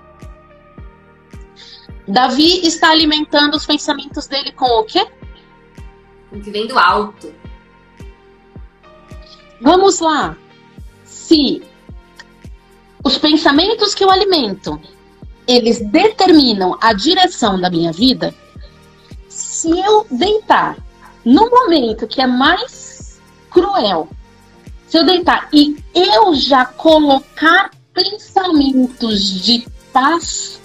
Davi 2.07 2.65
está 2.65 2.91
alimentando 2.91 3.55
os 3.55 3.65
pensamentos 3.65 4.27
dele 4.27 4.51
com 4.53 4.65
o 4.65 4.85
quê? 4.85 5.05
O 6.31 6.39
que 6.39 6.51
vem 6.51 6.67
do 6.67 6.77
alto. 6.79 7.33
Vamos 9.59 9.99
lá. 9.99 10.37
Se 11.03 11.61
os 13.03 13.17
pensamentos 13.17 13.93
que 13.93 14.03
eu 14.03 14.09
alimento 14.09 14.79
eles 15.47 15.79
determinam 15.79 16.77
a 16.81 16.93
direção 16.93 17.59
da 17.59 17.69
minha 17.69 17.91
vida, 17.91 18.33
se 19.29 19.69
eu 19.79 20.05
deitar 20.11 20.77
no 21.23 21.49
momento 21.49 22.07
que 22.07 22.21
é 22.21 22.27
mais 22.27 23.19
cruel, 23.49 24.09
se 24.87 24.97
eu 24.97 25.05
deitar 25.05 25.47
e 25.53 25.77
eu 25.95 26.33
já 26.35 26.65
colocar 26.65 27.71
pensamentos 27.93 29.41
de 29.41 29.65
paz, 29.91 30.59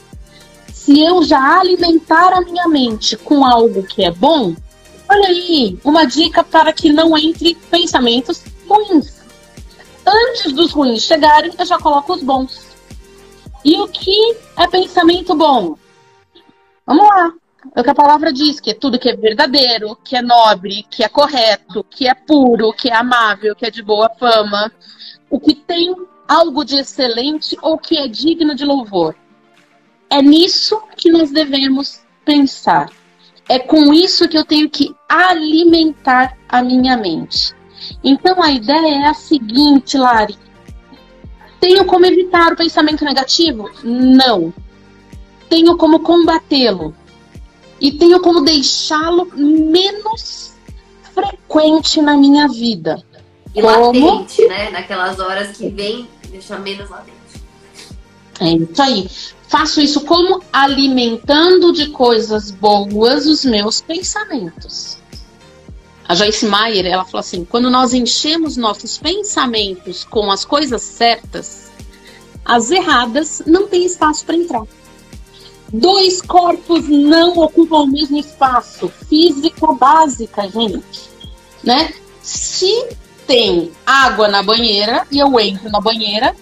se 0.73 1.01
eu 1.01 1.23
já 1.23 1.61
alimentar 1.61 2.33
a 2.33 2.41
minha 2.41 2.69
mente 2.69 3.17
com 3.17 3.45
algo 3.45 3.85
que 3.85 4.05
é 4.05 4.11
bom, 4.11 4.55
olha 5.09 5.29
aí, 5.29 5.79
uma 5.85 6.05
dica 6.05 6.43
para 6.43 6.73
que 6.73 6.93
não 6.93 7.17
entre 7.17 7.55
pensamentos 7.71 8.43
ruins. 8.69 9.23
Antes 10.05 10.53
dos 10.53 10.73
ruins 10.73 11.03
chegarem, 11.03 11.53
eu 11.57 11.65
já 11.65 11.79
coloco 11.79 12.15
os 12.15 12.23
bons. 12.23 12.72
E 13.65 13.77
o 13.81 13.89
que 13.89 14.37
é 14.57 14.67
pensamento 14.67 15.35
bom? 15.35 15.77
Vamos 16.87 17.07
lá. 17.07 17.33
É 17.77 17.81
o 17.81 17.85
que 17.85 17.91
a 17.91 17.95
palavra 17.95 18.33
diz, 18.33 18.59
que 18.59 18.71
é 18.71 18.75
tudo 18.75 18.99
que 18.99 19.09
é 19.09 19.17
verdadeiro, 19.17 19.97
que 20.03 20.17
é 20.17 20.23
nobre, 20.23 20.85
que 20.91 21.05
é 21.05 21.09
correto, 21.09 21.85
que 21.85 22.09
é 22.09 22.15
puro, 22.15 22.73
que 22.73 22.89
é 22.91 22.97
amável, 22.97 23.55
que 23.55 23.65
é 23.65 23.71
de 23.71 23.83
boa 23.83 24.11
fama, 24.19 24.73
o 25.31 25.39
que 25.39 25.55
tem 25.55 25.95
algo 26.27 26.65
de 26.65 26.77
excelente 26.77 27.57
ou 27.63 27.79
que 27.79 27.97
é 27.97 28.09
digno 28.09 28.55
de 28.55 28.65
louvor. 28.65 29.15
É 30.11 30.21
nisso 30.21 30.83
que 30.97 31.11
nós 31.11 31.31
devemos 31.31 32.01
pensar. 32.25 32.91
É 33.49 33.59
com 33.59 33.93
isso 33.93 34.29
que 34.29 34.37
eu 34.37 34.45
tenho 34.45 34.69
que 34.69 34.95
alimentar 35.09 36.37
a 36.49 36.63
minha 36.63 36.97
mente. 36.97 37.55
Então 38.03 38.43
a 38.43 38.51
ideia 38.51 39.05
é 39.05 39.07
a 39.07 39.15
seguinte, 39.15 39.97
Lari: 39.97 40.37
tenho 41.63 41.85
como 41.85 42.05
evitar 42.05 42.53
o 42.53 42.57
pensamento 42.57 43.05
negativo? 43.05 43.71
Não. 43.85 44.53
Tenho 45.49 45.77
como 45.77 46.01
combatê-lo. 46.01 46.93
E 47.81 47.93
tenho 47.93 48.19
como 48.19 48.41
deixá-lo 48.41 49.31
menos 49.37 50.55
frequente 51.15 52.03
na 52.03 52.17
minha 52.17 52.49
vida. 52.49 53.01
E 53.55 53.63
como... 53.63 53.87
latente, 53.87 54.45
né? 54.49 54.71
Naquelas 54.71 55.21
horas 55.21 55.57
que 55.57 55.69
vem, 55.69 56.09
deixar 56.31 56.59
menos 56.59 56.91
latente. 56.91 57.13
É 58.41 58.55
isso 58.55 58.83
aí. 58.83 59.09
Faço 59.47 59.81
isso 59.81 60.01
como 60.01 60.43
alimentando 60.53 61.73
de 61.73 61.91
coisas 61.91 62.51
boas 62.51 63.25
os 63.25 63.45
meus 63.45 63.81
pensamentos. 63.81 64.99
A 66.09 66.15
Joyce 66.15 66.47
Meyer, 66.47 66.87
ela 66.87 67.05
falou 67.05 67.21
assim: 67.21 67.45
quando 67.45 67.71
nós 67.71 67.93
enchemos 67.93 68.57
nossos 68.57 68.99
pensamentos 68.99 70.05
com 70.05 70.31
as 70.31 70.45
coisas 70.45 70.83
certas, 70.83 71.71
as 72.45 72.71
erradas 72.71 73.43
não 73.47 73.69
têm 73.69 73.85
espaço 73.85 74.25
para 74.25 74.37
entrar. 74.37 74.65
Dois 75.73 76.21
corpos 76.21 76.87
não 76.89 77.39
ocupam 77.39 77.79
o 77.79 77.87
mesmo 77.87 78.19
espaço. 78.19 78.89
Física 79.09 79.73
básica, 79.73 80.49
gente. 80.49 81.09
Né? 81.65 81.95
Se 82.21 82.89
tem 83.27 83.73
água 83.87 84.29
na 84.29 84.43
banheira 84.43 85.07
e 85.11 85.19
eu 85.19 85.41
entro 85.41 85.71
na 85.71 85.81
banheira, 85.81 86.37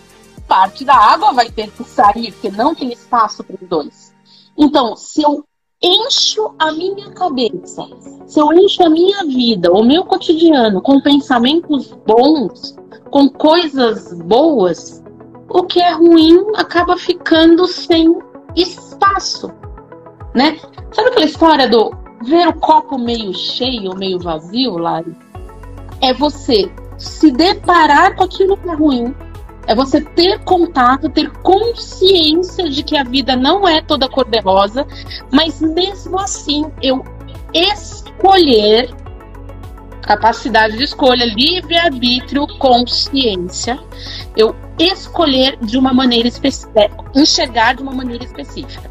parte 0.49 0.85
da 0.85 0.97
água 0.97 1.33
vai 1.33 1.49
ter 1.49 1.71
que 1.71 1.85
sair, 1.85 2.33
porque 2.33 2.51
não 2.51 2.75
tem 2.75 2.93
espaço 2.93 3.45
para 3.45 3.55
os 3.55 3.69
dois. 3.69 4.13
Então, 4.59 4.97
se 4.97 5.23
eu 5.23 5.45
encho 5.83 6.55
a 6.59 6.71
minha 6.73 7.11
cabeça, 7.13 7.87
se 8.27 8.39
eu 8.39 8.53
encho 8.53 8.83
a 8.85 8.91
minha 8.91 9.25
vida, 9.25 9.73
o 9.73 9.83
meu 9.83 10.05
cotidiano 10.05 10.83
com 10.83 11.01
pensamentos 11.01 11.93
bons, 12.07 12.77
com 13.11 13.29
coisas 13.29 14.13
boas, 14.13 15.03
o 15.49 15.63
que 15.63 15.81
é 15.81 15.93
ruim 15.93 16.39
acaba 16.55 16.97
ficando 16.97 17.67
sem 17.67 18.15
espaço, 18.55 19.51
né? 20.35 20.59
Sabe 20.93 21.09
aquela 21.09 21.25
história 21.25 21.69
do 21.69 21.91
ver 22.25 22.49
o 22.49 22.53
copo 22.61 22.99
meio 22.99 23.33
cheio 23.33 23.91
ou 23.91 23.97
meio 23.97 24.19
vazio, 24.19 24.77
Lari? 24.77 25.17
É 26.03 26.13
você 26.13 26.71
se 26.99 27.31
deparar 27.31 28.15
com 28.17 28.25
aquilo 28.25 28.57
que 28.59 28.69
é 28.69 28.75
ruim 28.75 29.15
é 29.71 29.75
você 29.75 30.01
ter 30.01 30.41
contato, 30.41 31.09
ter 31.09 31.31
consciência 31.31 32.69
de 32.69 32.83
que 32.83 32.97
a 32.97 33.05
vida 33.05 33.37
não 33.37 33.69
é 33.69 33.81
toda 33.81 34.09
cor-de-rosa, 34.09 34.85
mas 35.31 35.61
mesmo 35.61 36.19
assim 36.19 36.65
eu 36.83 37.05
escolher 37.55 38.93
capacidade 40.03 40.77
de 40.77 40.83
escolha, 40.83 41.25
livre-arbítrio, 41.25 42.49
consciência, 42.59 43.79
eu 44.37 44.57
escolher 44.77 45.57
de 45.63 45.79
uma 45.79 45.95
maneira 45.95 46.27
específica, 46.27 46.91
enxergar 47.15 47.77
de 47.77 47.83
uma 47.83 47.93
maneira 47.93 48.25
específica. 48.25 48.91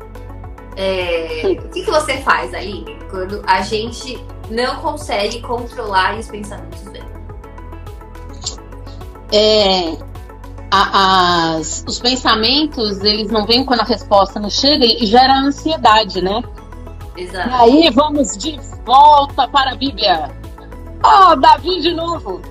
É, 0.78 1.58
o 1.60 1.70
que, 1.72 1.84
que 1.84 1.92
você 1.92 2.20
faz, 2.20 2.54
Aline, 2.54 2.98
quando 3.10 3.44
a 3.46 3.62
gente 3.64 4.18
não 4.50 4.78
consegue 4.78 5.42
controlar 5.42 6.18
os 6.18 6.30
pensamentos 6.30 6.84
dela? 6.84 7.10
É, 9.34 10.09
a, 10.72 11.56
as, 11.56 11.84
os 11.88 12.00
pensamentos, 12.00 13.02
eles 13.02 13.32
não 13.32 13.46
vêm 13.46 13.66
quando 13.66 13.82
a 13.82 13.86
resposta 13.86 14.40
não 14.40 14.50
chega 14.50 14.86
e 14.86 15.06
gera 15.06 15.40
ansiedade, 15.40 16.22
né? 16.22 16.44
Exato. 17.18 17.50
E 17.50 17.54
aí 17.54 17.90
vamos 17.90 18.38
de 18.38 18.60
volta 18.86 19.48
para 19.48 19.72
a 19.72 19.76
Bíblia. 19.76 20.32
Oh, 21.04 21.36
Davi 21.36 21.82
de 21.82 21.94
novo. 21.94 22.42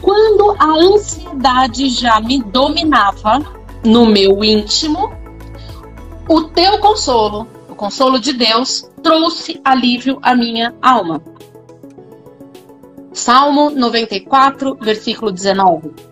Quando 0.00 0.56
a 0.58 0.66
ansiedade 0.66 1.88
já 1.90 2.20
me 2.20 2.42
dominava 2.42 3.40
no 3.84 4.06
meu 4.06 4.42
íntimo, 4.42 5.12
o 6.28 6.42
teu 6.44 6.78
consolo, 6.78 7.46
o 7.68 7.74
consolo 7.74 8.18
de 8.18 8.32
Deus, 8.32 8.90
trouxe 9.02 9.60
alívio 9.64 10.18
à 10.22 10.34
minha 10.34 10.74
alma. 10.80 11.22
Salmo 13.12 13.70
94, 13.70 14.78
versículo 14.80 15.30
19. 15.30 16.09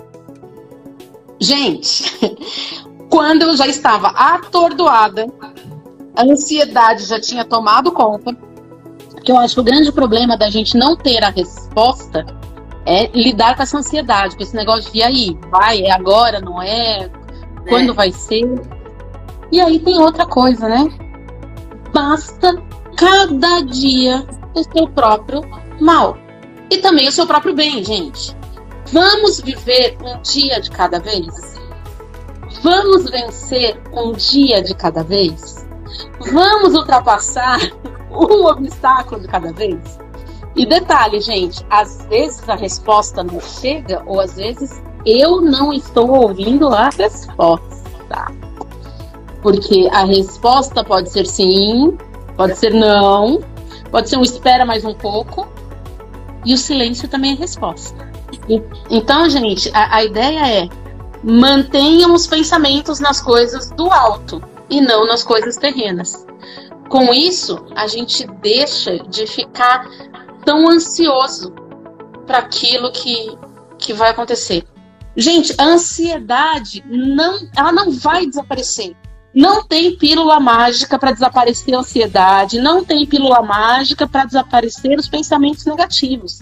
Gente, 1.40 2.04
quando 3.10 3.42
eu 3.42 3.56
já 3.56 3.66
estava 3.66 4.08
atordoada, 4.08 5.26
a 6.16 6.22
ansiedade 6.22 7.04
já 7.04 7.20
tinha 7.20 7.44
tomado 7.44 7.92
conta, 7.92 8.36
que 9.24 9.30
eu 9.30 9.38
acho 9.38 9.54
que 9.54 9.60
o 9.60 9.64
grande 9.64 9.92
problema 9.92 10.36
da 10.36 10.50
gente 10.50 10.76
não 10.76 10.96
ter 10.96 11.22
a 11.22 11.30
resposta 11.30 12.26
é 12.84 13.06
lidar 13.14 13.54
com 13.54 13.62
essa 13.62 13.78
ansiedade, 13.78 14.36
com 14.36 14.42
esse 14.42 14.56
negócio 14.56 14.90
de 14.90 14.98
e 14.98 15.02
aí, 15.02 15.38
vai, 15.50 15.82
é 15.82 15.90
agora, 15.92 16.40
não 16.40 16.60
é? 16.62 17.10
Quando 17.68 17.90
é. 17.90 17.94
vai 17.94 18.10
ser? 18.10 18.46
E 19.52 19.60
aí 19.60 19.78
tem 19.78 19.98
outra 19.98 20.26
coisa, 20.26 20.68
né? 20.68 20.88
Basta 21.92 22.60
cada 22.96 23.60
dia 23.60 24.26
o 24.54 24.62
seu 24.62 24.88
próprio 24.88 25.42
mal. 25.80 26.16
E 26.70 26.78
também 26.78 27.08
o 27.08 27.12
seu 27.12 27.26
próprio 27.26 27.54
bem, 27.54 27.84
gente. 27.84 28.37
Vamos 28.92 29.40
viver 29.40 29.98
um 30.02 30.20
dia 30.22 30.60
de 30.60 30.70
cada 30.70 30.98
vez? 30.98 31.58
Vamos 32.62 33.10
vencer 33.10 33.78
um 33.92 34.12
dia 34.12 34.62
de 34.62 34.74
cada 34.74 35.02
vez? 35.02 35.68
Vamos 36.32 36.74
ultrapassar 36.74 37.58
um 38.10 38.46
obstáculo 38.46 39.20
de 39.20 39.28
cada 39.28 39.52
vez? 39.52 39.78
E 40.56 40.64
detalhe, 40.64 41.20
gente, 41.20 41.64
às 41.68 42.06
vezes 42.06 42.48
a 42.48 42.54
resposta 42.54 43.22
não 43.22 43.40
chega, 43.40 44.02
ou 44.06 44.20
às 44.20 44.34
vezes 44.36 44.82
eu 45.04 45.42
não 45.42 45.70
estou 45.70 46.10
ouvindo 46.10 46.68
a 46.68 46.88
resposta. 46.88 48.32
Porque 49.42 49.88
a 49.92 50.04
resposta 50.04 50.82
pode 50.82 51.10
ser 51.10 51.26
sim, 51.26 51.96
pode 52.36 52.56
ser 52.56 52.72
não, 52.72 53.40
pode 53.90 54.08
ser 54.08 54.16
um 54.16 54.22
espera 54.22 54.64
mais 54.64 54.82
um 54.82 54.94
pouco, 54.94 55.46
e 56.44 56.54
o 56.54 56.58
silêncio 56.58 57.06
também 57.06 57.32
é 57.32 57.34
resposta. 57.34 58.08
Então, 58.90 59.28
gente, 59.28 59.70
a, 59.74 59.96
a 59.96 60.04
ideia 60.04 60.64
é 60.64 60.68
mantenham 61.22 62.14
os 62.14 62.26
pensamentos 62.26 63.00
nas 63.00 63.20
coisas 63.20 63.70
do 63.70 63.90
alto 63.90 64.42
e 64.70 64.80
não 64.80 65.06
nas 65.06 65.22
coisas 65.22 65.56
terrenas. 65.56 66.26
Com 66.88 67.12
isso, 67.12 67.66
a 67.74 67.86
gente 67.86 68.26
deixa 68.40 68.98
de 68.98 69.26
ficar 69.26 69.86
tão 70.44 70.68
ansioso 70.68 71.52
para 72.26 72.38
aquilo 72.38 72.90
que, 72.92 73.36
que 73.78 73.92
vai 73.92 74.10
acontecer. 74.10 74.64
Gente, 75.16 75.54
a 75.58 75.64
ansiedade 75.64 76.84
não, 76.88 77.38
ela 77.56 77.72
não 77.72 77.90
vai 77.90 78.26
desaparecer. 78.26 78.96
Não 79.34 79.62
tem 79.66 79.96
pílula 79.96 80.40
mágica 80.40 80.98
para 80.98 81.12
desaparecer 81.12 81.74
a 81.74 81.80
ansiedade, 81.80 82.60
não 82.60 82.84
tem 82.84 83.06
pílula 83.06 83.42
mágica 83.42 84.06
para 84.06 84.24
desaparecer 84.24 84.98
os 84.98 85.08
pensamentos 85.08 85.64
negativos. 85.66 86.40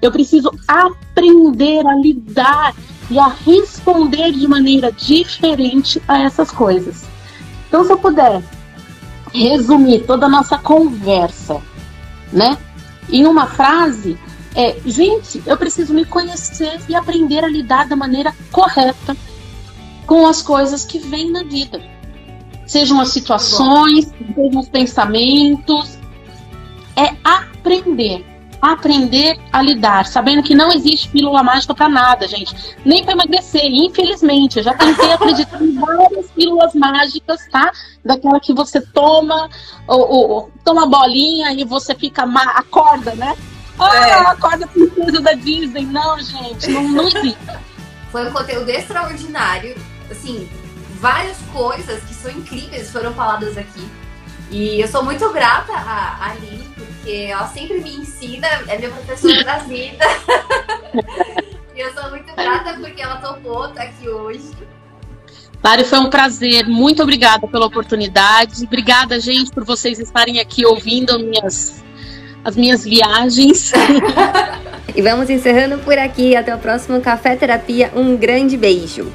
Eu 0.00 0.12
preciso 0.12 0.50
aprender 0.66 1.86
a 1.86 1.94
lidar 1.94 2.74
e 3.10 3.18
a 3.18 3.28
responder 3.28 4.32
de 4.32 4.46
maneira 4.46 4.92
diferente 4.92 6.00
a 6.06 6.22
essas 6.22 6.50
coisas. 6.50 7.04
Então, 7.68 7.84
se 7.84 7.92
eu 7.92 7.98
puder 7.98 8.42
resumir 9.32 10.04
toda 10.06 10.26
a 10.26 10.28
nossa 10.28 10.56
conversa, 10.58 11.60
né, 12.32 12.58
em 13.10 13.26
uma 13.26 13.46
frase, 13.46 14.18
é, 14.54 14.76
gente, 14.84 15.42
eu 15.46 15.56
preciso 15.56 15.94
me 15.94 16.04
conhecer 16.04 16.80
e 16.88 16.94
aprender 16.94 17.44
a 17.44 17.48
lidar 17.48 17.88
da 17.88 17.96
maneira 17.96 18.34
correta 18.50 19.16
com 20.06 20.26
as 20.26 20.42
coisas 20.42 20.84
que 20.84 20.98
vêm 20.98 21.30
na 21.30 21.42
vida. 21.42 21.80
Sejam 22.66 23.00
as 23.00 23.10
situações, 23.10 24.12
sejam 24.34 24.60
os 24.60 24.68
pensamentos. 24.68 25.98
É 26.96 27.14
aprender 27.24 28.24
aprender 28.60 29.38
a 29.52 29.62
lidar, 29.62 30.06
sabendo 30.06 30.42
que 30.42 30.54
não 30.54 30.72
existe 30.72 31.08
pílula 31.08 31.42
mágica 31.42 31.74
para 31.74 31.88
nada, 31.88 32.26
gente. 32.26 32.54
Nem 32.84 33.04
para 33.04 33.12
emagrecer, 33.12 33.66
infelizmente. 33.66 34.58
Eu 34.58 34.64
já 34.64 34.74
tentei 34.74 35.12
acreditar 35.12 35.62
em 35.62 35.74
várias 35.74 36.30
pílulas 36.32 36.74
mágicas, 36.74 37.46
tá? 37.50 37.70
Daquela 38.04 38.40
que 38.40 38.52
você 38.52 38.80
toma, 38.80 39.48
ou, 39.86 40.10
ou 40.10 40.52
toma 40.64 40.86
bolinha 40.86 41.52
e 41.52 41.64
você 41.64 41.94
fica 41.94 42.24
acorda, 42.56 43.14
né? 43.14 43.36
Ah, 43.78 43.96
é. 43.96 44.12
acorda 44.12 44.66
princesa 44.66 45.20
da 45.20 45.32
Disney. 45.34 45.86
Não, 45.86 46.18
gente, 46.18 46.68
não, 46.70 46.88
não 46.88 47.08
existe. 47.08 47.38
Foi 48.10 48.28
um 48.28 48.32
conteúdo 48.32 48.68
extraordinário. 48.68 49.76
Assim, 50.10 50.48
várias 51.00 51.36
coisas 51.52 52.02
que 52.02 52.14
são 52.14 52.30
incríveis 52.30 52.90
foram 52.90 53.12
faladas 53.14 53.56
aqui. 53.56 53.88
E 54.50 54.80
eu 54.80 54.88
sou 54.88 55.04
muito 55.04 55.30
grata 55.32 55.72
a, 55.72 56.16
a 56.24 56.30
Aline, 56.30 56.64
porque 56.74 57.28
ela 57.30 57.46
sempre 57.48 57.80
me 57.80 57.96
ensina, 57.96 58.46
é 58.66 58.78
minha 58.78 58.90
professora 58.90 59.44
da 59.44 59.58
vida. 59.58 60.04
e 61.74 61.80
eu 61.80 61.92
sou 61.92 62.10
muito 62.10 62.34
grata 62.34 62.74
porque 62.74 63.02
ela 63.02 63.16
topou 63.16 63.68
estar 63.68 63.82
aqui 63.82 64.08
hoje. 64.08 64.50
Lari, 65.62 65.84
foi 65.84 65.98
um 65.98 66.08
prazer. 66.08 66.66
Muito 66.66 67.02
obrigada 67.02 67.46
pela 67.46 67.66
oportunidade. 67.66 68.64
Obrigada, 68.64 69.20
gente, 69.20 69.50
por 69.50 69.64
vocês 69.64 69.98
estarem 69.98 70.40
aqui 70.40 70.64
ouvindo 70.64 71.18
minhas, 71.18 71.84
as 72.44 72.56
minhas 72.56 72.84
viagens. 72.84 73.72
e 74.94 75.02
vamos 75.02 75.28
encerrando 75.28 75.78
por 75.78 75.98
aqui. 75.98 76.36
Até 76.36 76.54
o 76.54 76.58
próximo 76.58 77.00
Café 77.00 77.36
Terapia. 77.36 77.92
Um 77.94 78.16
grande 78.16 78.56
beijo. 78.56 79.12